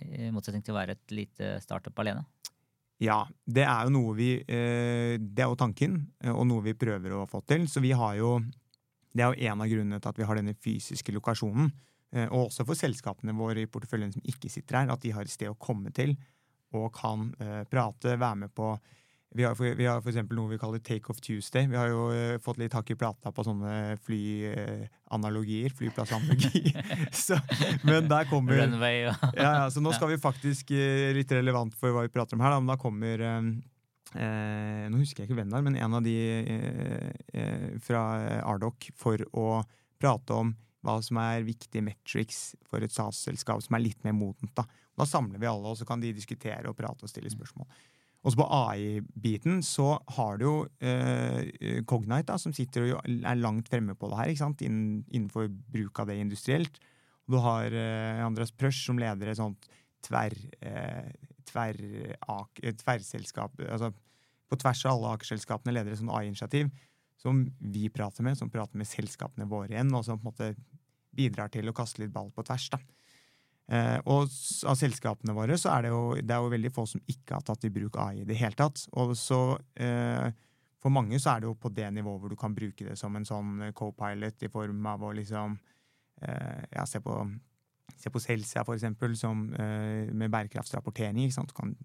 i 0.04 0.32
motsetning 0.36 0.64
til 0.64 0.76
å 0.76 0.80
være 0.82 0.98
et 0.98 1.16
lite 1.16 1.54
startup 1.64 2.04
alene? 2.04 2.26
Ja, 3.04 3.24
det 3.44 3.66
er 3.68 3.88
jo 3.88 3.94
noe 3.98 4.14
vi 4.16 4.30
eh, 4.40 5.16
Det 5.20 5.44
er 5.44 5.50
jo 5.52 5.60
tanken, 5.60 5.98
eh, 6.24 6.32
og 6.32 6.46
noe 6.48 6.64
vi 6.64 6.76
prøver 6.78 7.16
å 7.18 7.26
få 7.30 7.42
til. 7.48 7.66
Så 7.68 7.84
vi 7.84 7.92
har 7.92 8.16
jo 8.20 8.38
Det 9.14 9.22
er 9.22 9.34
jo 9.34 9.50
en 9.50 9.62
av 9.62 9.70
grunnene 9.70 10.00
til 10.02 10.10
at 10.10 10.20
vi 10.20 10.28
har 10.30 10.40
denne 10.40 10.56
fysiske 10.56 11.14
lokasjonen. 11.14 11.72
Eh, 12.14 12.28
og 12.30 12.48
også 12.48 12.66
for 12.66 12.80
selskapene 12.80 13.36
våre 13.38 13.66
i 13.66 13.70
porteføljen 13.70 14.14
som 14.16 14.24
ikke 14.26 14.52
sitter 14.52 14.80
her, 14.80 14.94
at 14.94 15.04
de 15.04 15.12
har 15.14 15.26
et 15.26 15.34
sted 15.34 15.52
å 15.52 15.60
komme 15.60 15.92
til 15.94 16.16
og 16.74 16.88
kan 16.90 17.28
prate, 17.70 18.16
være 18.18 18.36
med 18.36 18.50
på 18.58 18.72
vi 19.36 19.44
har, 19.44 19.56
for, 19.56 19.66
vi 19.76 19.86
har 19.86 20.02
for 20.02 20.36
noe 20.36 20.52
vi 20.52 20.60
kaller 20.62 20.82
Take 20.84 21.10
Off 21.10 21.22
Tuesday. 21.22 21.66
Vi 21.70 21.78
har 21.78 21.90
jo 21.90 22.06
uh, 22.14 22.38
fått 22.44 22.60
litt 22.62 22.74
hakk 22.76 22.92
i 22.94 22.98
plata 23.00 23.32
på 23.34 23.46
sånne 23.46 23.98
flyanalogier. 24.06 25.74
Uh, 25.74 25.78
Flyplassanalogi. 25.80 26.74
så, 27.26 27.40
men 27.82 28.10
der 28.12 28.30
kommer 28.30 28.62
Runway 28.62 29.08
og 29.10 29.26
ja, 29.34 29.50
ja, 29.64 29.68
Så 29.74 29.82
nå 29.82 29.94
skal 29.98 30.14
vi 30.14 30.20
faktisk 30.22 30.74
uh, 30.78 31.10
litt 31.18 31.34
relevant 31.34 31.74
for 31.80 31.96
hva 31.96 32.06
vi 32.06 32.14
prater 32.14 32.38
om 32.38 32.46
her, 32.46 32.54
da, 32.54 32.62
men 32.62 32.74
da 32.76 32.80
kommer 32.82 33.26
Nå 34.14 35.00
husker 35.00 35.24
jeg 35.24 35.26
ikke 35.26 35.40
hvem 35.40 35.50
det 35.50 35.58
er, 35.58 35.64
men 35.66 35.78
en 35.82 35.96
av 35.98 36.04
de 36.06 37.80
fra 37.82 38.02
Ardoc 38.46 38.92
for 38.94 39.18
å 39.34 39.64
prate 39.98 40.36
om 40.38 40.52
hva 40.86 41.00
som 41.02 41.18
er 41.18 41.46
viktige 41.48 41.82
metrics 41.82 42.44
for 42.70 42.86
et 42.86 42.94
SAS-selskap 42.94 43.64
som 43.66 43.74
er 43.74 43.82
litt 43.88 44.06
mer 44.06 44.14
modent. 44.14 44.52
Da. 44.54 44.68
da 45.00 45.08
samler 45.10 45.42
vi 45.42 45.50
alle, 45.50 45.72
og 45.72 45.80
så 45.80 45.88
kan 45.90 46.04
de 46.04 46.14
diskutere 46.14 46.70
og 46.70 46.78
prate 46.78 47.08
og 47.08 47.10
stille 47.10 47.32
spørsmål. 47.34 47.66
Også 48.24 48.40
på 48.40 48.46
AI-biten 48.56 49.60
så 49.68 49.98
har 50.16 50.38
du 50.40 50.46
jo 50.46 50.56
eh, 50.80 51.82
Cognite, 51.90 52.30
da, 52.30 52.38
som 52.40 52.54
sitter 52.56 52.94
og 52.94 53.02
er 53.04 53.40
langt 53.42 53.68
fremme 53.72 53.98
på 54.00 54.08
det 54.08 54.20
her, 54.20 54.32
ikke 54.32 54.44
sant? 54.46 54.64
innenfor 54.64 55.50
bruk 55.52 56.00
av 56.00 56.08
det 56.08 56.22
industrielt. 56.22 56.80
Og 57.28 57.36
du 57.36 57.40
har 57.44 57.76
eh, 57.76 58.24
Andreas 58.24 58.56
Prøsch 58.56 58.86
som 58.86 59.00
leder 59.02 59.32
et 59.32 59.42
sånt 59.42 59.68
tverr, 60.08 60.38
eh, 60.64 61.12
tver, 61.52 61.78
tverrselskap 62.80 63.60
altså 63.68 63.92
På 64.52 64.58
tvers 64.60 64.86
av 64.86 64.96
alle 64.96 65.14
akerselskapene 65.18 65.76
leder 65.76 65.92
et 65.92 66.00
sånt 66.00 66.14
AI-initiativ 66.16 66.72
som 67.20 67.44
vi 67.60 67.88
prater 67.94 68.26
med, 68.26 68.38
som 68.38 68.52
prater 68.52 68.80
med 68.80 68.88
selskapene 68.88 69.48
våre 69.50 69.72
igjen, 69.72 69.92
og 69.96 70.04
som 70.06 70.20
på 70.20 70.28
en 70.28 70.32
måte 70.32 70.50
bidrar 71.16 71.52
til 71.54 71.70
å 71.70 71.76
kaste 71.76 72.04
litt 72.04 72.12
ball 72.14 72.32
på 72.36 72.44
tvers. 72.46 72.70
da. 72.74 72.80
Eh, 73.74 74.00
og 74.12 74.28
av 74.70 74.78
selskapene 74.78 75.34
våre 75.36 75.58
så 75.58 75.72
er 75.74 75.86
det 75.86 75.94
jo, 75.94 76.02
det 76.20 76.36
er 76.36 76.44
jo 76.44 76.54
veldig 76.54 76.72
få 76.76 76.86
som 76.90 77.04
ikke 77.10 77.38
har 77.40 77.46
tatt 77.48 77.66
i 77.66 77.72
bruk 77.74 77.98
AI 78.04 78.22
i 78.22 78.28
det 78.30 78.38
hele 78.38 78.58
tatt. 78.60 78.84
Og 79.02 79.16
så 79.18 79.40
eh, 79.80 80.30
for 80.84 80.92
mange 80.94 81.20
så 81.22 81.34
er 81.34 81.44
det 81.44 81.50
jo 81.50 81.56
på 81.56 81.72
det 81.72 81.88
nivået 81.96 82.20
hvor 82.20 82.34
du 82.34 82.40
kan 82.40 82.56
bruke 82.56 82.86
det 82.90 82.98
som 83.00 83.16
en 83.16 83.26
sånn 83.28 83.70
eh, 83.70 83.74
co-pilot 83.78 84.44
i 84.44 84.52
form 84.52 84.86
av 84.92 85.06
å 85.08 85.14
liksom 85.16 85.58
eh, 86.22 86.62
ja, 86.76 86.86
se 86.90 87.04
på 87.04 87.24
Se 88.00 88.10
på 88.10 88.20
Celsia, 88.20 88.64
for 88.66 88.74
eksempel, 88.74 89.12
som, 89.20 89.44
eh, 89.54 90.10
med 90.12 90.32
bærekraftsrapportering. 90.32 91.20
Ikke 91.20 91.36
sant? 91.36 91.52
Du 91.52 91.54
kan 91.54 91.76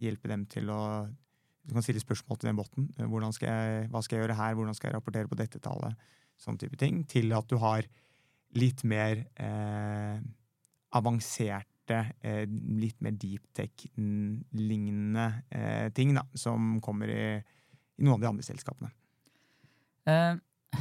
hjelpe 0.00 0.30
dem 0.30 0.46
til 0.46 0.70
å 0.70 1.08
Du 1.68 1.74
kan 1.74 1.82
stille 1.84 2.00
spørsmål 2.00 2.38
til 2.38 2.48
den 2.48 2.56
botten. 2.56 2.86
Eh, 2.96 3.30
skal 3.34 3.48
jeg, 3.48 3.88
hva 3.90 4.00
skal 4.00 4.16
jeg 4.16 4.22
gjøre 4.24 4.36
her? 4.38 4.54
Hvordan 4.54 4.74
skal 4.74 4.88
jeg 4.88 4.94
rapportere 4.96 5.28
på 5.28 5.36
dette 5.36 5.60
tallet? 5.60 5.94
Sånn 6.38 6.56
type 6.56 6.78
ting. 6.78 7.04
Til 7.04 7.30
at 7.36 7.46
du 7.50 7.58
har 7.58 7.84
litt 8.54 8.84
mer 8.84 9.26
eh, 9.36 10.22
avanserte, 10.96 11.98
eh, 12.20 12.44
litt 12.78 13.00
mer 13.04 13.16
deep 13.16 13.48
tech-lignende 13.56 15.26
eh, 15.50 15.88
ting 15.96 16.14
da, 16.16 16.24
som 16.38 16.78
kommer 16.84 17.12
i, 17.12 17.24
i 17.38 18.06
noen 18.06 18.16
av 18.16 18.24
de 18.24 18.30
andre 18.30 18.46
selskapene. 18.46 18.92
Eh, 20.08 20.38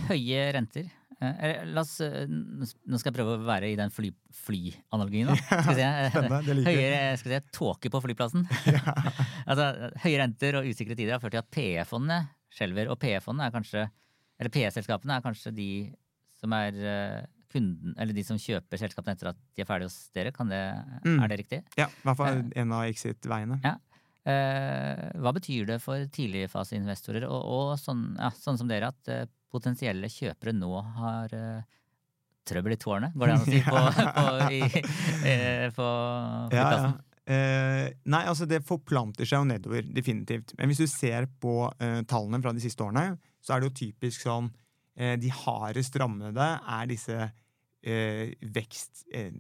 høye 0.07 0.47
renter. 0.55 0.87
Eh, 1.17 1.63
oss, 1.81 1.95
eh, 2.05 2.27
nå 2.29 2.99
skal 2.99 3.09
jeg 3.09 3.17
prøve 3.17 3.37
å 3.39 3.45
være 3.47 3.71
i 3.71 3.77
den 3.79 3.91
fly, 3.93 4.11
flyanalogien, 4.45 5.31
liker 5.33 5.79
jeg. 5.81 6.11
Høyere 6.67 7.15
skal 7.17 7.33
si, 7.33 7.39
tåke 7.55 7.91
på 7.93 8.01
flyplassen. 8.03 8.45
altså, 9.49 9.71
høye 10.03 10.19
renter 10.21 10.59
og 10.59 10.69
usikre 10.69 10.97
tider 10.97 11.15
har 11.15 11.23
ført 11.23 11.35
til 11.35 11.41
at 11.41 11.53
PE-fondene 11.53 12.21
skjelver. 12.53 12.91
Og 12.93 12.99
PE-fondene 13.01 13.49
er 13.49 14.51
PE-selskapene 14.53 15.17
er 15.17 15.25
kanskje 15.25 15.55
de 15.57 15.71
som 16.37 16.53
er 16.53 16.77
eh, 16.77 17.23
kunden, 17.53 17.93
eller 17.97 18.13
de 18.13 18.23
som 18.27 18.37
kjøper 18.41 18.79
selskapene 18.81 19.15
etter 19.15 19.29
at 19.31 19.37
de 19.55 19.63
er 19.63 19.69
ferdige 19.69 19.89
hos 19.89 20.09
dere. 20.15 20.31
Kan 20.35 20.49
det, 20.51 20.61
Mm. 21.05 21.21
Er 21.23 21.27
det 21.31 21.37
riktig? 21.43 21.61
Ja, 21.79 21.87
i 21.87 22.03
hvert 22.07 22.17
fall 22.19 22.43
en 22.55 22.71
av 22.75 22.83
exit-veiene. 22.89 23.59
Ja. 23.63 23.77
Eh, 24.27 25.05
hva 25.23 25.31
betyr 25.31 25.65
det 25.69 25.79
for 25.81 26.03
tidligfaseinvestorer 26.11 27.23
og, 27.29 27.41
og 27.47 27.79
sånn, 27.79 28.09
ja, 28.19 28.27
sånn 28.35 28.57
som 28.59 28.67
dere, 28.67 28.89
at 28.91 29.07
eh, 29.13 29.25
potensielle 29.53 30.09
kjøpere 30.11 30.51
nå 30.57 30.71
har 30.99 31.31
eh, 31.31 31.61
trøbbel 32.47 32.75
i 32.75 32.79
tårnet, 32.81 33.15
går 33.15 33.27
det 33.31 33.35
an 33.37 33.45
å 33.45 33.47
si, 33.47 33.61
på, 33.71 33.83
på, 34.17 34.25
i, 34.51 34.61
eh, 35.31 35.67
på 35.75 35.87
Ja, 36.55 36.67
ja. 36.75 36.91
Eh, 37.27 37.85
nei, 38.07 38.21
altså 38.23 38.45
det 38.47 38.61
forplanter 38.67 39.27
seg 39.27 39.41
jo 39.41 39.47
nedover, 39.49 39.83
definitivt. 39.91 40.53
Men 40.59 40.71
hvis 40.71 40.79
du 40.79 40.87
ser 40.87 41.25
på 41.43 41.65
eh, 41.83 42.01
tallene 42.07 42.39
fra 42.43 42.53
de 42.55 42.63
siste 42.63 42.83
årene, 42.85 43.17
så 43.43 43.55
er 43.55 43.63
det 43.63 43.67
jo 43.67 43.75
typisk 43.81 44.23
sånn 44.23 44.47
eh, 44.47 44.66
De 44.97 45.29
hardest 45.29 45.93
rammede 46.01 46.45
er 46.57 46.87
disse 46.89 47.17
eh, 47.85 48.33
vekst... 48.41 49.05
Eh, 49.13 49.35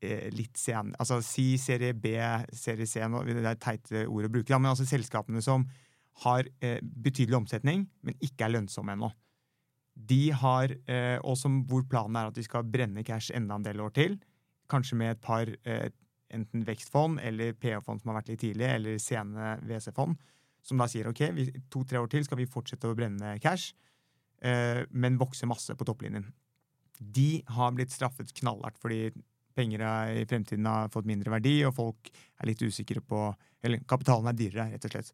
eh, 0.00 0.28
litt 0.32 0.56
sen, 0.56 0.94
altså 0.98 1.20
Si 1.24 1.54
serie 1.60 1.92
B, 1.92 2.14
serie 2.56 2.88
C 2.88 3.02
Det 3.04 3.36
er 3.36 3.60
teite 3.60 3.88
teit 3.92 4.08
ord 4.08 4.28
å 4.28 4.32
bruke, 4.32 4.58
men 4.58 4.72
altså 4.72 4.88
selskapene 4.88 5.42
som 5.44 5.66
har 6.24 6.48
eh, 6.60 6.80
betydelig 6.80 7.38
omsetning, 7.38 7.86
men 8.04 8.16
ikke 8.24 8.46
er 8.46 8.56
lønnsomme 8.56 8.96
ennå. 8.96 9.10
De 9.94 10.30
har, 10.32 10.72
eh, 10.88 11.18
og 11.20 11.36
som, 11.38 11.60
hvor 11.68 11.84
planen 11.88 12.16
er 12.16 12.30
at 12.30 12.36
de 12.36 12.44
skal 12.44 12.66
brenne 12.66 13.04
cash 13.06 13.32
enda 13.36 13.56
en 13.56 13.66
del 13.66 13.80
år 13.84 13.94
til. 13.96 14.18
Kanskje 14.70 14.98
med 15.00 15.14
et 15.14 15.22
par 15.24 15.48
eh, 15.48 15.88
enten 16.30 16.64
vekstfond 16.66 17.20
eller 17.26 17.54
PH-fond 17.58 18.00
som 18.00 18.12
har 18.12 18.20
vært 18.20 18.32
litt 18.32 18.44
tidlig, 18.44 18.68
eller 18.68 18.98
sene 19.02 19.56
WC-fond, 19.66 20.18
som 20.62 20.80
da 20.80 20.88
sier 20.90 21.08
ok, 21.10 21.24
to-tre 21.72 22.00
år 22.00 22.10
til 22.12 22.26
skal 22.26 22.40
vi 22.40 22.48
fortsette 22.50 22.88
å 22.88 22.96
brenne 22.96 23.36
cash, 23.42 23.72
eh, 23.72 23.89
men 24.40 25.18
vokser 25.20 25.48
masse 25.50 25.74
på 25.76 25.84
topplinjen. 25.84 26.24
De 26.96 27.42
har 27.52 27.74
blitt 27.76 27.92
straffet 27.92 28.32
knallhardt 28.38 28.78
fordi 28.80 29.10
penger 29.56 29.82
er, 29.84 30.14
i 30.22 30.26
fremtiden 30.28 30.68
har 30.68 30.88
fått 30.94 31.08
mindre 31.10 31.34
verdi, 31.34 31.58
og 31.68 31.74
folk 31.76 32.08
er 32.10 32.48
litt 32.48 32.62
usikre 32.64 33.02
på 33.04 33.26
Eller 33.60 33.82
kapitalen 33.84 34.30
er 34.30 34.38
dyrere, 34.38 34.70
rett 34.72 34.86
og 34.88 34.94
slett. 34.94 35.10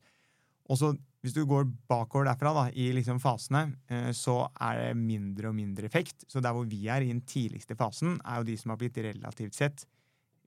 Og 0.71 0.79
så 0.79 0.93
hvis 1.27 1.35
du 1.35 1.43
går 1.43 1.65
bakover 1.91 2.29
derfra, 2.29 2.53
da, 2.55 2.65
i 2.71 2.93
liksom 2.95 3.19
fasene, 3.19 3.65
eh, 3.91 4.13
så 4.15 4.45
er 4.63 4.79
det 4.79 5.01
mindre 5.01 5.51
og 5.51 5.57
mindre 5.59 5.89
effekt. 5.89 6.23
Så 6.31 6.39
der 6.39 6.55
hvor 6.55 6.69
vi 6.71 6.87
er 6.87 7.03
i 7.03 7.11
den 7.11 7.25
tidligste 7.27 7.75
fasen, 7.75 8.21
er 8.23 8.39
jo 8.39 8.47
de 8.47 8.55
som 8.61 8.71
har 8.71 8.79
blitt 8.79 9.01
relativt 9.03 9.55
sett 9.59 9.83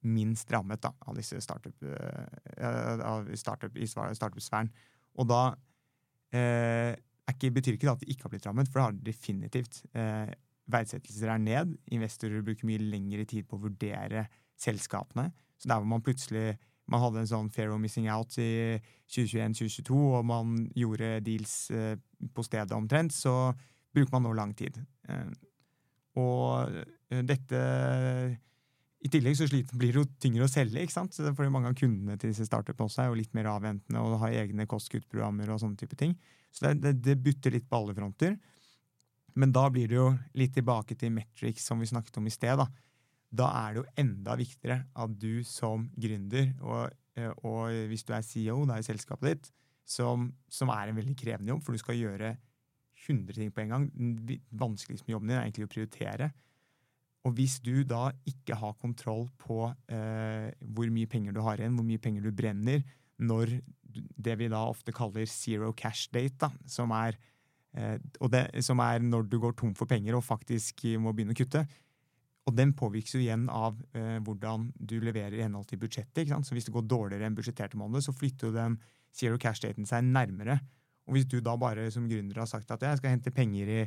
minst 0.08 0.48
rammet 0.56 0.80
da, 0.80 0.94
av 1.04 1.20
disse 1.20 1.36
startup-sfæren. 1.44 3.36
startup, 3.36 3.76
startup-sfæren. 4.16 4.72
Og 5.20 5.28
da 5.28 5.42
eh, 6.32 6.96
ikke, 7.36 7.54
betyr 7.56 7.76
ikke 7.78 7.92
at 7.92 8.04
de 8.04 8.12
ikke 8.14 8.28
har 8.28 8.34
blitt 8.34 8.48
rammet, 8.48 8.70
for 8.70 8.80
det 8.80 8.86
har 8.86 8.96
de 8.96 9.12
definitivt. 9.12 9.84
Eh, 9.94 10.32
verdsettelser 10.70 11.34
er 11.34 11.42
ned. 11.44 11.76
Investorer 11.96 12.46
bruker 12.46 12.70
mye 12.70 12.82
lengre 12.82 13.26
tid 13.30 13.48
på 13.50 13.58
å 13.58 13.64
vurdere 13.68 14.28
selskapene. 14.60 15.30
Så 15.60 15.72
der 15.72 15.82
hvor 15.82 15.90
man 15.92 16.04
plutselig 16.06 16.58
man 16.90 17.04
hadde 17.04 17.22
en 17.22 17.30
sånn 17.30 17.50
fair 17.54 17.74
of 17.74 17.82
missing 17.82 18.08
out 18.10 18.34
i 18.42 18.80
2021-2022, 19.14 19.98
og 20.18 20.26
man 20.26 20.56
gjorde 20.78 21.20
deals 21.26 21.70
eh, 21.74 21.96
på 22.34 22.46
stedet 22.46 22.74
omtrent, 22.74 23.14
så 23.14 23.52
bruker 23.94 24.16
man 24.16 24.26
nå 24.26 24.34
lang 24.38 24.56
tid. 24.58 24.80
Eh, 25.10 25.30
og 26.20 26.80
eh, 27.14 27.22
dette 27.26 27.60
I 29.00 29.08
tillegg 29.08 29.38
så 29.40 29.48
blir 29.48 29.94
det 29.94 30.02
jo 30.02 30.08
tyngre 30.20 30.44
å 30.44 30.52
selge, 30.52 30.82
ikke 30.84 30.96
sant? 30.96 31.16
Fordi 31.16 31.52
mange 31.54 31.72
av 31.72 31.78
kundene 31.80 32.18
til 32.20 32.34
disse 32.34 32.48
startupene 32.48 32.90
også 32.90 33.06
er 33.06 33.12
jo 33.12 33.20
litt 33.22 33.36
mer 33.38 33.48
avventende 33.54 34.02
og 34.04 34.18
har 34.26 34.36
egne 34.42 34.68
kostkuttprogrammer 34.68 35.54
og 35.54 35.62
sånne 35.62 35.80
type 35.80 35.96
ting. 36.00 36.18
Så 36.52 36.66
det, 36.68 36.74
det, 36.84 36.94
det 37.06 37.16
butter 37.24 37.56
litt 37.56 37.70
på 37.70 37.80
alle 37.80 37.96
fronter. 37.96 38.36
Men 39.40 39.54
da 39.56 39.70
blir 39.72 39.88
det 39.88 39.96
jo 39.96 40.10
litt 40.36 40.52
tilbake 40.58 40.98
til 41.00 41.14
metrics 41.16 41.64
som 41.70 41.80
vi 41.80 41.88
snakket 41.88 42.20
om 42.20 42.28
i 42.28 42.34
sted. 42.34 42.60
Da 42.60 42.68
Da 43.30 43.48
er 43.54 43.74
det 43.74 43.82
jo 43.84 43.92
enda 44.02 44.36
viktigere 44.36 44.84
at 44.98 45.16
du 45.22 45.44
som 45.46 45.86
gründer, 45.96 46.50
og, 46.66 46.90
eh, 47.16 47.30
og 47.46 47.70
hvis 47.88 48.04
du 48.04 48.14
er 48.18 48.26
CEO 48.26 48.66
da, 48.66 48.80
i 48.80 48.84
selskapet 48.84 49.30
ditt, 49.30 49.52
som, 49.86 50.32
som 50.50 50.70
er 50.74 50.90
en 50.90 50.98
veldig 50.98 51.16
krevende 51.18 51.54
jobb, 51.54 51.64
for 51.64 51.72
du 51.72 51.82
skal 51.82 51.98
gjøre 51.98 52.36
100 53.06 53.38
ting 53.38 53.52
på 53.54 53.62
en 53.64 53.70
gang. 53.70 53.86
Den 53.94 54.42
med 54.50 55.14
jobben 55.14 55.30
din 55.30 55.38
er 55.38 55.46
egentlig 55.46 55.70
å 55.70 55.72
prioritere. 55.72 56.32
Og 57.28 57.36
hvis 57.36 57.58
du 57.64 57.84
da 57.84 58.10
ikke 58.28 58.56
har 58.56 58.78
kontroll 58.80 59.28
på 59.42 59.66
eh, 59.92 60.50
hvor 60.62 60.92
mye 60.94 61.10
penger 61.10 61.36
du 61.36 61.42
har 61.44 61.60
igjen, 61.60 61.76
hvor 61.76 61.88
mye 61.88 62.02
penger 62.02 62.24
du 62.24 62.32
brenner, 62.32 62.86
når 63.20 63.58
det 63.90 64.38
vi 64.40 64.48
da 64.48 64.62
ofte 64.70 64.94
kaller 64.96 65.28
zero 65.28 65.74
cash 65.76 66.08
date, 66.14 66.38
da, 66.40 66.52
som 66.70 66.94
er 66.96 67.18
Eh, 67.78 68.00
det, 68.34 68.44
som 68.66 68.82
er 68.82 69.04
når 69.04 69.28
du 69.30 69.38
går 69.42 69.54
tom 69.58 69.76
for 69.78 69.90
penger 69.90 70.18
og 70.18 70.26
faktisk 70.26 70.86
må 71.02 71.14
begynne 71.14 71.36
å 71.36 71.40
kutte. 71.40 71.64
Og 72.50 72.56
den 72.58 72.74
påvirkes 72.74 73.14
jo 73.14 73.22
igjen 73.22 73.46
av 73.54 73.78
eh, 73.94 74.18
hvordan 74.26 74.72
du 74.74 74.98
leverer 75.04 75.38
i 75.38 75.44
henhold 75.44 75.68
til 75.70 75.82
budsjettet. 75.82 76.24
ikke 76.24 76.34
sant? 76.34 76.50
Så 76.50 76.58
hvis 76.58 76.66
det 76.66 76.74
går 76.74 76.88
dårligere 76.90 77.30
enn 77.30 77.38
budsjetterte 77.38 77.78
måneder, 77.78 78.06
så 78.06 78.16
flytter 78.16 78.50
jo 78.50 78.58
den 78.58 78.80
zero 79.16 79.38
cash-daten 79.42 79.86
seg 79.90 80.08
nærmere. 80.08 80.58
Og 81.10 81.18
hvis 81.18 81.30
du 81.30 81.40
da 81.46 81.56
bare 81.58 81.90
som 81.94 82.08
gründer 82.10 82.42
har 82.42 82.50
sagt 82.50 82.72
at 82.74 82.86
jeg 82.86 83.02
skal 83.02 83.14
hente 83.14 83.34
penger 83.34 83.70
i 83.70 83.80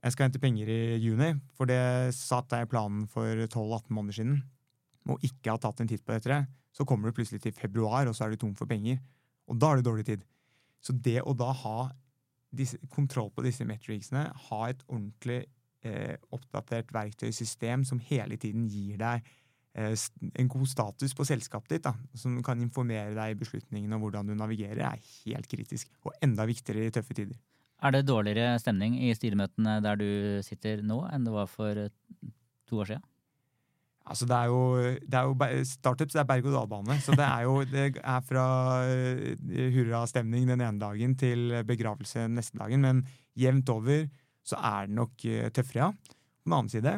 jeg 0.00 0.14
skal 0.14 0.28
hente 0.28 0.40
penger 0.40 0.70
i 0.72 0.80
juni, 1.02 1.34
for 1.56 1.68
det 1.68 2.14
satt 2.16 2.52
jeg 2.56 2.66
i 2.66 2.70
planen 2.70 3.04
for 3.10 3.28
12-18 3.44 3.92
måneder 3.92 4.16
siden, 4.16 4.38
og 5.10 5.24
ikke 5.26 5.52
har 5.52 5.60
tatt 5.60 5.82
en 5.82 5.90
titt 5.90 6.04
på 6.06 6.16
dette, 6.16 6.42
så 6.72 6.86
kommer 6.88 7.10
du 7.10 7.16
plutselig 7.16 7.42
til 7.44 7.56
februar, 7.56 8.08
og 8.08 8.16
så 8.16 8.26
er 8.26 8.32
du 8.32 8.40
tom 8.40 8.54
for 8.56 8.70
penger. 8.70 9.00
Og 9.50 9.58
da 9.58 9.72
har 9.72 9.80
du 9.80 9.88
dårlig 9.88 10.06
tid. 10.06 10.22
Så 10.80 10.94
det 10.94 11.18
å 11.26 11.34
da 11.36 11.50
ha 11.64 11.90
disse, 12.56 12.78
kontroll 12.92 13.30
på 13.34 13.44
disse 13.44 13.66
metricsene, 13.66 14.28
ha 14.48 14.60
et 14.70 14.80
ordentlig 14.88 15.42
eh, 15.86 16.16
oppdatert 16.34 16.92
verktøysystem 16.94 17.84
som 17.88 18.00
hele 18.10 18.38
tiden 18.40 18.68
gir 18.70 18.98
deg 19.00 19.26
eh, 19.74 19.92
en 20.38 20.50
god 20.50 20.70
status 20.70 21.14
på 21.16 21.26
selskapet 21.28 21.76
ditt, 21.76 21.88
da, 21.90 21.94
som 22.16 22.38
kan 22.46 22.62
informere 22.62 23.14
deg 23.18 23.34
i 23.34 23.40
beslutningene 23.42 23.98
og 23.98 24.06
hvordan 24.06 24.30
du 24.30 24.36
navigerer, 24.38 24.82
er 24.94 25.12
helt 25.26 25.50
kritisk. 25.50 25.92
Og 26.06 26.14
enda 26.24 26.48
viktigere 26.48 26.88
i 26.88 26.94
tøffe 26.94 27.18
tider. 27.18 27.38
Er 27.80 27.94
det 27.94 28.08
dårligere 28.08 28.58
stemning 28.60 28.98
i 29.00 29.14
styremøtene 29.16 29.78
der 29.84 30.00
du 30.00 30.10
sitter 30.44 30.82
nå, 30.84 31.00
enn 31.08 31.24
det 31.24 31.32
var 31.32 31.48
for 31.48 31.86
eh, 31.86 31.92
to 32.68 32.82
år 32.82 32.92
siden? 32.92 33.06
Altså 34.10 34.26
det 34.26 34.36
er 34.36 34.48
jo, 34.50 34.60
jo 35.06 35.64
Startups 35.68 36.16
er 36.18 36.26
berg-og-dal-bane. 36.26 36.96
Så 37.04 37.14
det 37.14 37.24
er 37.26 37.44
jo 37.46 37.60
det 37.68 38.00
er 38.00 38.24
fra 38.26 38.46
eh, 38.88 39.70
hurrastemning 39.76 40.48
den 40.50 40.64
ene 40.64 40.80
dagen 40.82 41.14
til 41.20 41.60
begravelse 41.68 42.26
neste 42.32 42.58
dagen. 42.58 42.84
Men 42.84 43.04
jevnt 43.38 43.70
over 43.72 44.08
så 44.46 44.58
er 44.58 44.88
det 44.88 44.98
nok 44.98 45.26
eh, 45.28 45.48
tøffere, 45.54 45.88
ja. 45.88 46.16
På 46.40 46.48
den 46.48 46.56
annen 46.56 46.72
side 46.72 46.94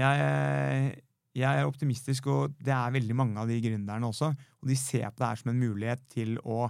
jeg, 0.00 0.92
jeg 1.36 1.60
er 1.60 1.68
optimistisk, 1.68 2.28
og 2.30 2.54
det 2.62 2.72
er 2.72 2.94
veldig 2.94 3.16
mange 3.16 3.40
av 3.42 3.50
de 3.50 3.58
gründerne 3.60 4.08
også. 4.08 4.30
Og 4.62 4.70
de 4.70 4.76
ser 4.78 5.08
på 5.10 5.20
det 5.20 5.28
her 5.28 5.40
som 5.40 5.52
en 5.52 5.60
mulighet 5.60 6.04
til 6.12 6.38
å 6.44 6.68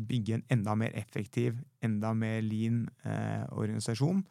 bygge 0.00 0.38
en 0.38 0.44
enda 0.56 0.74
mer 0.78 0.94
effektiv, 0.96 1.58
enda 1.84 2.14
mer 2.16 2.40
lean 2.42 2.86
eh, 3.04 3.44
organisasjon. 3.52 4.22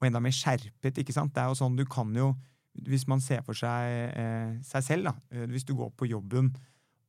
Og 0.00 0.08
enda 0.08 0.20
mer 0.20 0.34
skjerpet, 0.34 0.98
ikke 0.98 1.14
sant. 1.14 1.34
Det 1.34 1.42
er 1.44 1.52
jo 1.52 1.58
sånn 1.60 1.76
du 1.78 1.84
kan 1.86 2.10
jo 2.16 2.32
hvis 2.72 3.04
man 3.06 3.20
ser 3.20 3.42
for 3.44 3.52
seg 3.52 4.12
eh, 4.16 4.52
seg 4.64 4.84
selv, 4.86 5.10
da. 5.10 5.12
Eh, 5.30 5.44
Hvis 5.52 5.66
du 5.68 5.74
går 5.76 5.90
på 5.92 6.06
jobben 6.08 6.48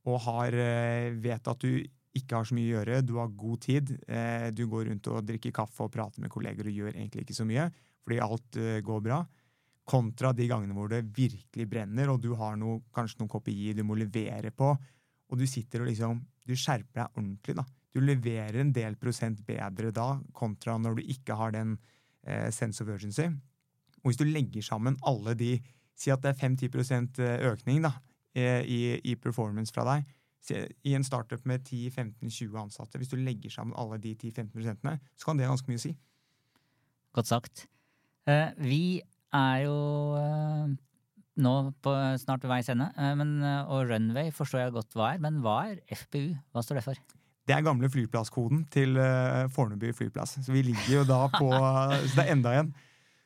og 0.04 0.18
har, 0.26 0.52
eh, 0.52 1.14
vet 1.16 1.48
at 1.48 1.62
du 1.64 1.80
ikke 2.14 2.36
har 2.36 2.44
så 2.44 2.54
mye 2.54 2.68
å 2.68 2.74
gjøre, 2.76 2.98
du 3.02 3.14
har 3.16 3.32
god 3.32 3.62
tid, 3.64 3.94
eh, 4.06 4.50
du 4.52 4.66
går 4.70 4.90
rundt 4.90 5.08
og 5.08 5.24
drikker 5.26 5.54
kaffe 5.56 5.82
og 5.86 5.90
prater 5.94 6.20
med 6.20 6.30
kolleger 6.30 6.68
og 6.68 6.76
gjør 6.76 6.92
egentlig 6.94 7.24
ikke 7.24 7.38
så 7.40 7.46
mye 7.48 7.70
fordi 8.04 8.20
alt 8.20 8.58
eh, 8.60 8.82
går 8.84 9.00
bra. 9.00 9.22
kontra 9.84 10.32
de 10.32 10.46
gangene 10.48 10.72
hvor 10.76 10.88
det 10.88 11.02
virkelig 11.16 11.66
brenner, 11.68 12.08
og 12.08 12.20
du 12.20 12.30
har 12.34 12.54
noe, 12.56 12.82
kanskje 12.94 13.20
noen 13.20 13.28
kopier 13.32 13.74
du 13.76 13.82
må 13.84 13.96
levere 13.96 14.50
på, 14.50 14.70
og 15.28 15.38
du 15.38 15.44
sitter 15.48 15.82
og 15.82 15.88
liksom 15.90 16.20
Du 16.44 16.54
skjerper 16.56 17.00
deg 17.00 17.18
ordentlig, 17.18 17.56
da. 17.56 17.64
Du 17.94 18.00
leverer 18.02 18.58
en 18.60 18.72
del 18.74 18.96
prosent 18.98 19.40
bedre 19.46 19.92
da, 19.94 20.08
kontra 20.34 20.76
når 20.78 20.98
du 20.98 21.12
ikke 21.14 21.36
har 21.38 21.54
den 21.54 21.76
eh, 22.26 22.50
sense 22.52 22.82
of 22.82 22.90
urgency. 22.90 23.28
Og 24.02 24.10
hvis 24.10 24.20
du 24.20 24.26
legger 24.26 24.64
sammen 24.66 24.98
alle 25.06 25.36
de 25.38 25.54
Si 25.94 26.10
at 26.10 26.24
det 26.24 26.32
er 26.32 26.48
5-10 26.48 27.20
økning 27.46 27.84
da, 27.84 27.92
eh, 28.34 28.64
i, 28.66 28.78
i 28.98 29.14
performance 29.14 29.70
fra 29.74 29.84
deg. 29.86 30.08
I 30.84 30.94
en 30.98 31.06
startup 31.06 31.44
med 31.46 31.62
10-15-20 31.64 32.58
ansatte, 32.60 32.98
hvis 32.98 33.08
du 33.08 33.16
legger 33.16 33.50
sammen 33.50 33.76
alle 33.78 33.96
de 34.02 34.12
10-15 34.14 34.98
så 35.16 35.24
kan 35.24 35.38
det 35.38 35.46
ganske 35.46 35.70
mye 35.70 35.80
si. 35.80 35.94
Godt 37.14 37.30
sagt. 37.30 37.66
Eh, 38.26 38.50
vi 38.58 39.00
er 39.32 39.56
jo 39.64 39.78
eh, 40.18 40.74
nå 41.40 41.52
på 41.82 41.92
snart 42.22 42.46
veis 42.46 42.70
ende, 42.72 42.86
men, 43.18 43.36
og 43.66 43.90
Runway 43.90 44.30
forstår 44.34 44.64
jeg 44.64 44.74
godt 44.76 44.96
hva 44.98 45.12
er. 45.14 45.20
Men 45.22 45.40
hva 45.44 45.58
er 45.72 45.80
FPU? 45.90 46.34
Hva 46.54 46.62
står 46.64 46.80
det 46.80 46.84
for? 46.86 47.00
Det 47.44 47.52
er 47.56 47.64
gamle 47.66 47.90
flyplasskoden 47.92 48.62
til 48.72 48.96
Fornebu 49.52 49.90
flyplass. 49.92 50.38
Så 50.46 50.54
vi 50.54 50.62
ligger 50.64 51.00
jo 51.00 51.02
da 51.08 51.24
på 51.34 51.50
Så 52.08 52.14
det 52.14 52.22
er 52.24 52.30
enda 52.32 52.54
en. 52.60 52.70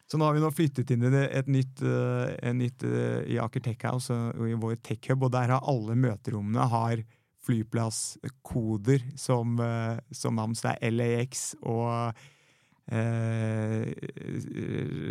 Så 0.08 0.18
nå 0.18 0.24
har 0.24 0.34
vi 0.34 0.42
nå 0.42 0.48
flyttet 0.50 0.90
inn 0.90 1.04
i 1.04 1.12
et 1.12 1.50
nytt, 1.52 1.84
et 1.84 2.56
nytt 2.56 2.86
i 3.28 3.36
Aker 3.44 3.62
Tech 3.62 3.84
House 3.86 4.16
i 4.48 4.56
vår 4.56 4.80
tech 4.80 5.10
hub, 5.12 5.28
og 5.28 5.34
der 5.36 5.52
har 5.52 5.68
alle 5.68 5.94
møterommene 6.00 6.64
har 6.72 7.04
flyplasskoder 7.44 9.04
som, 9.20 9.60
som 10.08 10.40
navn. 10.40 10.56
Så 10.56 10.70
det 10.70 10.76
er 10.88 10.96
LAX 10.96 11.52
og 11.60 12.16
Eh, 12.16 12.28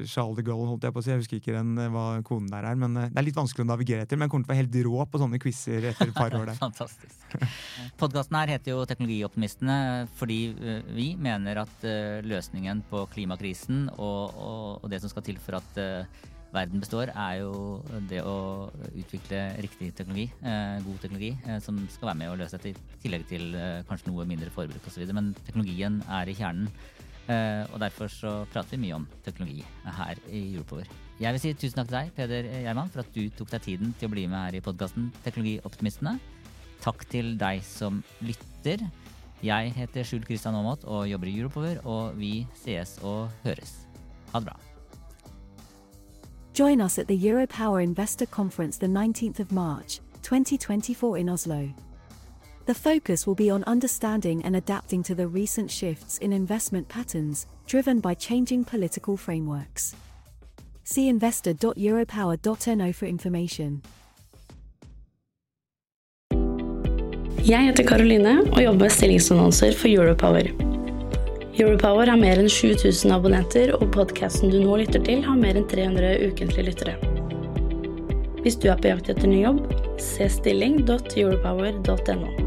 Charles 0.07 0.37
de 0.39 0.43
Gaulle, 0.45 0.65
holdt 0.71 0.87
jeg 0.87 0.93
på 0.95 1.01
å 1.01 1.03
si. 1.05 1.11
Jeg 1.11 1.21
husker 1.21 1.37
ikke 1.41 1.53
den, 1.53 1.77
eh, 1.77 1.91
hva 1.93 2.05
koden 2.25 2.49
der 2.49 2.65
er. 2.65 2.75
Men 2.79 2.97
eh, 2.97 3.09
Det 3.11 3.19
er 3.21 3.27
litt 3.27 3.37
vanskelig 3.37 3.65
å 3.65 3.69
navigere 3.69 4.01
etter, 4.05 4.17
men 4.17 4.25
jeg 4.25 4.31
kommer 4.33 4.45
til 4.47 4.51
å 4.51 4.55
være 4.55 4.63
helt 4.63 4.77
rå 4.87 5.05
på 5.05 5.21
sånne 5.21 5.41
quizer 5.43 5.81
etter 5.91 6.07
et 6.09 6.17
par 6.17 6.33
år 6.33 6.45
der. 6.49 6.57
Fantastisk. 6.57 7.17
Podkasten 8.01 8.39
her 8.39 8.53
heter 8.55 8.69
jo 8.73 8.85
Teknologioptimistene 8.89 9.77
fordi 10.17 10.39
vi 10.95 11.15
mener 11.19 11.61
at 11.61 11.77
løsningen 12.25 12.81
på 12.89 13.03
klimakrisen 13.13 13.89
og, 13.97 14.33
og, 14.33 14.83
og 14.83 14.89
det 14.91 15.01
som 15.03 15.11
skal 15.11 15.25
til 15.27 15.37
for 15.41 15.59
at 15.59 15.71
verden 16.53 16.79
består, 16.81 17.11
er 17.11 17.41
jo 17.43 17.53
det 18.09 18.21
å 18.25 18.71
utvikle 18.95 19.41
riktig 19.61 19.91
teknologi, 19.97 20.29
god 20.41 20.99
teknologi, 21.03 21.31
som 21.61 21.77
skal 21.91 22.13
være 22.13 22.19
med 22.23 22.31
å 22.31 22.37
løse 22.39 22.57
dette, 22.57 22.71
i 22.71 23.01
tillegg 23.03 23.27
til 23.29 23.51
kanskje 23.89 24.09
noe 24.13 24.25
mindre 24.29 24.53
forbruk 24.55 24.87
osv. 24.87 25.03
Men 25.11 25.33
teknologien 25.43 25.99
er 26.07 26.31
i 26.31 26.37
kjernen. 26.39 26.71
Uh, 27.27 27.67
og 27.73 27.81
derfor 27.83 28.07
så 28.07 28.31
prater 28.53 28.77
vi 28.77 28.85
mye 28.85 28.95
om 29.01 29.07
teknologi 29.25 29.65
her 29.83 30.19
i 30.31 30.45
Europower. 30.53 30.87
Jeg 31.19 31.33
vil 31.33 31.41
si 31.43 31.51
tusen 31.57 31.81
takk 31.81 31.89
til 31.89 31.97
deg, 31.97 32.11
Peder 32.15 32.47
Gjerman, 32.63 32.91
for 32.93 33.03
at 33.03 33.09
du 33.11 33.25
tok 33.35 33.49
deg 33.51 33.65
tiden 33.65 33.91
til 33.99 34.07
å 34.07 34.13
bli 34.13 34.23
med 34.31 34.37
her 34.37 34.59
i 34.59 34.63
podkasten 34.63 35.09
Teknologioptimistene. 35.25 36.15
Takk 36.83 37.03
til 37.11 37.33
deg 37.41 37.63
som 37.65 37.99
lytter. 38.23 38.85
Jeg 39.43 39.73
heter 39.75 40.07
Skjul 40.07 40.23
Kristian 40.25 40.55
Aamodt 40.55 40.85
og 40.87 41.07
jobber 41.09 41.27
i 41.27 41.35
Europower, 41.39 41.81
og 41.83 42.15
vi 42.17 42.47
sees 42.55 42.95
og 43.03 43.27
høres. 43.43 43.75
Ha 44.31 44.39
det 44.39 44.47
bra. 44.47 44.57
Join 46.57 46.81
us 46.81 46.97
at 46.97 47.07
the 47.07 47.17
Europower 47.17 47.83
Investor 47.83 48.25
Conference 48.25 48.79
the 48.79 48.87
19th 48.87 49.39
of 49.39 49.51
March, 49.51 49.99
2024 50.23 51.17
in 51.17 51.29
Oslo. 51.29 51.87
The 52.67 52.75
focus 52.75 53.25
will 53.25 53.36
be 53.36 53.49
on 53.49 53.63
understanding 53.63 54.43
and 54.43 54.53
adapting 54.53 55.01
to 55.03 55.15
the 55.15 55.25
recent 55.25 55.71
shifts 55.71 56.17
in 56.17 56.34
investment 56.34 56.89
patterns, 56.89 57.47
driven 57.65 58.01
by 58.01 58.13
changing 58.13 58.65
political 58.65 59.15
frameworks. 59.15 59.95
See 60.84 61.08
investor.europower.no 61.08 62.91
for 62.91 63.06
information. 63.06 63.82
Jeg 67.47 67.65
heter 67.65 67.88
Karoline 67.88 68.41
og 68.51 68.63
jobber 68.63 68.80
med 68.80 68.89
stillingsannonser 68.89 69.71
for 69.71 69.88
Europower. 69.88 70.51
Europower 71.60 72.06
har 72.12 72.17
mer 72.19 72.38
enn 72.41 72.49
7000 72.49 73.13
abonnenter, 73.15 73.71
og 73.80 73.91
podkasten 73.95 74.51
du 74.51 74.60
nå 74.60 74.75
lytter 74.84 74.99
til, 75.08 75.23
har 75.23 75.39
mer 75.39 75.56
enn 75.56 75.69
300 75.71 76.27
ukentlige 76.27 76.67
lyttere. 76.67 76.99
Hvis 78.43 78.60
du 78.60 78.67
er 78.67 78.75
på 78.75 78.91
jakt 78.91 79.08
etter 79.15 79.27
ny 79.32 79.39
jobb, 79.45 79.63
se 80.03 80.27
stilling.europower.no. 80.36 82.46